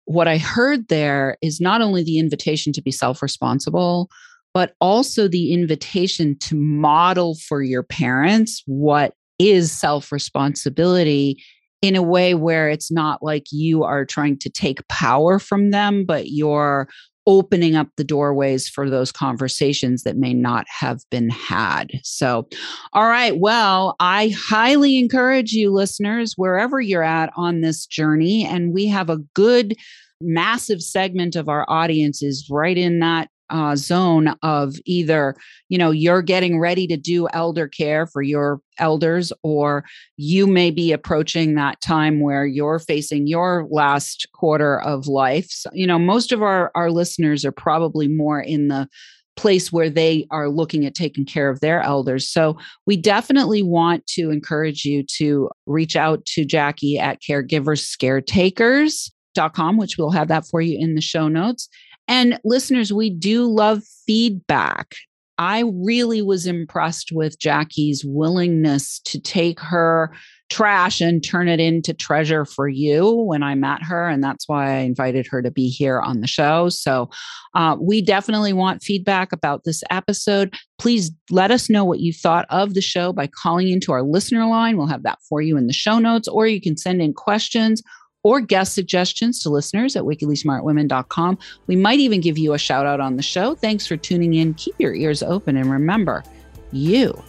what 0.05 0.27
I 0.27 0.37
heard 0.37 0.87
there 0.89 1.37
is 1.41 1.61
not 1.61 1.81
only 1.81 2.03
the 2.03 2.19
invitation 2.19 2.73
to 2.73 2.81
be 2.81 2.91
self 2.91 3.21
responsible, 3.21 4.09
but 4.53 4.75
also 4.81 5.27
the 5.27 5.53
invitation 5.53 6.37
to 6.39 6.55
model 6.55 7.35
for 7.35 7.63
your 7.63 7.83
parents 7.83 8.61
what 8.65 9.13
is 9.39 9.71
self 9.71 10.11
responsibility 10.11 11.41
in 11.81 11.95
a 11.95 12.03
way 12.03 12.33
where 12.33 12.69
it's 12.69 12.91
not 12.91 13.21
like 13.21 13.47
you 13.51 13.83
are 13.83 14.05
trying 14.05 14.37
to 14.39 14.49
take 14.49 14.87
power 14.87 15.37
from 15.37 15.71
them, 15.71 16.05
but 16.05 16.29
you're 16.29 16.87
opening 17.25 17.75
up 17.75 17.87
the 17.95 18.03
doorways 18.03 18.67
for 18.67 18.89
those 18.89 19.11
conversations 19.11 20.03
that 20.03 20.17
may 20.17 20.33
not 20.33 20.65
have 20.67 20.99
been 21.09 21.29
had. 21.29 21.91
So, 22.03 22.47
all 22.93 23.07
right. 23.07 23.37
Well, 23.37 23.95
I 23.99 24.33
highly 24.35 24.97
encourage 24.97 25.53
you, 25.53 25.71
listeners, 25.71 26.33
wherever 26.35 26.81
you're 26.81 27.03
at 27.03 27.31
on 27.35 27.61
this 27.61 27.85
journey, 27.85 28.45
and 28.45 28.73
we 28.73 28.87
have 28.87 29.09
a 29.09 29.19
good, 29.33 29.75
massive 30.21 30.81
segment 30.81 31.35
of 31.35 31.49
our 31.49 31.65
audience 31.69 32.23
is 32.23 32.47
right 32.49 32.77
in 32.77 32.99
that 32.99 33.29
uh, 33.53 33.75
zone 33.75 34.35
of 34.41 34.75
either 34.85 35.35
you 35.69 35.77
know 35.77 35.91
you're 35.91 36.23
getting 36.23 36.59
ready 36.59 36.87
to 36.87 36.97
do 36.97 37.27
elder 37.31 37.67
care 37.67 38.07
for 38.07 38.21
your 38.21 38.59
elders 38.79 39.31
or 39.43 39.85
you 40.17 40.47
may 40.47 40.71
be 40.71 40.91
approaching 40.91 41.53
that 41.53 41.79
time 41.81 42.19
where 42.19 42.45
you're 42.45 42.79
facing 42.79 43.27
your 43.27 43.67
last 43.69 44.27
quarter 44.33 44.81
of 44.81 45.07
life 45.07 45.47
so, 45.49 45.69
you 45.71 45.85
know 45.85 45.99
most 45.99 46.31
of 46.31 46.41
our 46.41 46.71
our 46.73 46.89
listeners 46.89 47.45
are 47.45 47.51
probably 47.51 48.07
more 48.07 48.41
in 48.41 48.67
the 48.67 48.89
place 49.35 49.71
where 49.71 49.89
they 49.89 50.27
are 50.29 50.47
looking 50.49 50.85
at 50.85 50.93
taking 50.93 51.25
care 51.25 51.49
of 51.49 51.59
their 51.59 51.81
elders. 51.81 52.27
So 52.27 52.55
we 52.85 52.95
definitely 52.97 53.63
want 53.63 54.05
to 54.07 54.29
encourage 54.29 54.83
you 54.85 55.01
to 55.17 55.49
reach 55.65 55.95
out 55.95 56.23
to 56.25 56.45
Jackie 56.45 56.99
at 56.99 57.19
caregiverscaretakers.com, 57.27 59.77
which 59.77 59.97
we'll 59.97 60.11
have 60.11 60.27
that 60.27 60.45
for 60.45 60.61
you 60.61 60.77
in 60.79 60.93
the 60.93 61.01
show 61.01 61.27
notes. 61.27 61.67
And 62.07 62.39
listeners, 62.43 62.91
we 62.91 63.09
do 63.09 63.45
love 63.45 63.83
feedback. 64.05 64.95
I 65.37 65.63
really 65.73 66.21
was 66.21 66.45
impressed 66.45 67.11
with 67.11 67.39
Jackie's 67.39 68.05
willingness 68.05 68.99
to 69.05 69.19
take 69.19 69.59
her 69.59 70.13
trash 70.51 71.01
and 71.01 71.23
turn 71.23 71.47
it 71.47 71.59
into 71.59 71.93
treasure 71.93 72.45
for 72.45 72.67
you 72.67 73.11
when 73.11 73.41
I 73.41 73.55
met 73.55 73.81
her. 73.81 74.07
And 74.07 74.23
that's 74.23 74.47
why 74.47 74.75
I 74.75 74.79
invited 74.81 75.25
her 75.31 75.41
to 75.41 75.49
be 75.49 75.69
here 75.69 75.99
on 75.99 76.21
the 76.21 76.27
show. 76.27 76.69
So 76.69 77.09
uh, 77.55 77.75
we 77.81 78.03
definitely 78.03 78.53
want 78.53 78.83
feedback 78.83 79.31
about 79.31 79.63
this 79.63 79.81
episode. 79.89 80.53
Please 80.77 81.11
let 81.31 81.49
us 81.49 81.71
know 81.71 81.83
what 81.83 81.99
you 81.99 82.13
thought 82.13 82.45
of 82.51 82.75
the 82.75 82.81
show 82.81 83.11
by 83.11 83.25
calling 83.25 83.69
into 83.69 83.91
our 83.91 84.03
listener 84.03 84.45
line. 84.45 84.77
We'll 84.77 84.85
have 84.85 85.03
that 85.03 85.19
for 85.27 85.41
you 85.41 85.57
in 85.57 85.65
the 85.65 85.73
show 85.73 85.97
notes, 85.97 86.27
or 86.27 86.45
you 86.45 86.61
can 86.61 86.77
send 86.77 87.01
in 87.01 87.13
questions 87.13 87.81
or 88.23 88.41
guest 88.41 88.73
suggestions 88.73 89.41
to 89.43 89.49
listeners 89.49 89.95
at 89.95 90.03
wickedlysmartwomen.com. 90.03 91.37
We 91.67 91.75
might 91.75 91.99
even 91.99 92.21
give 92.21 92.37
you 92.37 92.53
a 92.53 92.57
shout 92.57 92.85
out 92.85 92.99
on 92.99 93.17
the 93.17 93.23
show. 93.23 93.55
Thanks 93.55 93.85
for 93.85 93.97
tuning 93.97 94.33
in. 94.33 94.53
Keep 94.55 94.75
your 94.79 94.95
ears 94.95 95.21
open 95.21 95.57
and 95.57 95.69
remember, 95.69 96.23
you 96.71 97.21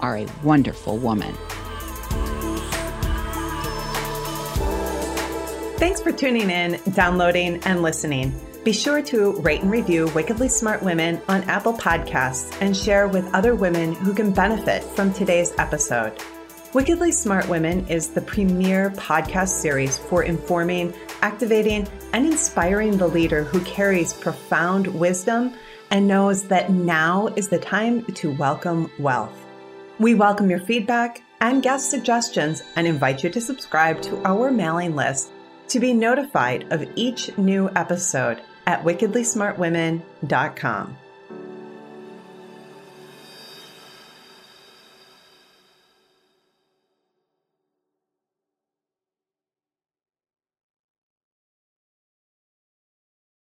are 0.00 0.18
a 0.18 0.26
wonderful 0.42 0.98
woman. 0.98 1.34
Thanks 5.78 6.00
for 6.00 6.12
tuning 6.12 6.50
in, 6.50 6.80
downloading, 6.92 7.60
and 7.64 7.82
listening. 7.82 8.32
Be 8.64 8.72
sure 8.72 9.02
to 9.02 9.32
rate 9.40 9.62
and 9.62 9.70
review 9.70 10.06
Wickedly 10.14 10.48
Smart 10.48 10.80
Women 10.82 11.20
on 11.26 11.42
Apple 11.44 11.72
Podcasts 11.72 12.56
and 12.60 12.76
share 12.76 13.08
with 13.08 13.28
other 13.34 13.56
women 13.56 13.92
who 13.92 14.14
can 14.14 14.32
benefit 14.32 14.84
from 14.84 15.12
today's 15.12 15.52
episode. 15.58 16.12
Wickedly 16.74 17.12
Smart 17.12 17.48
Women 17.50 17.86
is 17.88 18.08
the 18.08 18.22
premier 18.22 18.88
podcast 18.92 19.60
series 19.60 19.98
for 19.98 20.22
informing, 20.22 20.94
activating, 21.20 21.86
and 22.14 22.24
inspiring 22.24 22.96
the 22.96 23.06
leader 23.06 23.44
who 23.44 23.60
carries 23.60 24.14
profound 24.14 24.86
wisdom 24.86 25.52
and 25.90 26.08
knows 26.08 26.48
that 26.48 26.70
now 26.70 27.26
is 27.36 27.48
the 27.48 27.58
time 27.58 28.02
to 28.14 28.32
welcome 28.32 28.90
wealth. 28.98 29.36
We 29.98 30.14
welcome 30.14 30.48
your 30.48 30.60
feedback 30.60 31.22
and 31.42 31.62
guest 31.62 31.90
suggestions 31.90 32.62
and 32.76 32.86
invite 32.86 33.22
you 33.22 33.28
to 33.28 33.42
subscribe 33.42 34.00
to 34.02 34.24
our 34.24 34.50
mailing 34.50 34.96
list 34.96 35.30
to 35.68 35.78
be 35.78 35.92
notified 35.92 36.72
of 36.72 36.88
each 36.96 37.36
new 37.36 37.68
episode 37.76 38.40
at 38.66 38.82
wickedlysmartwomen.com. 38.82 40.96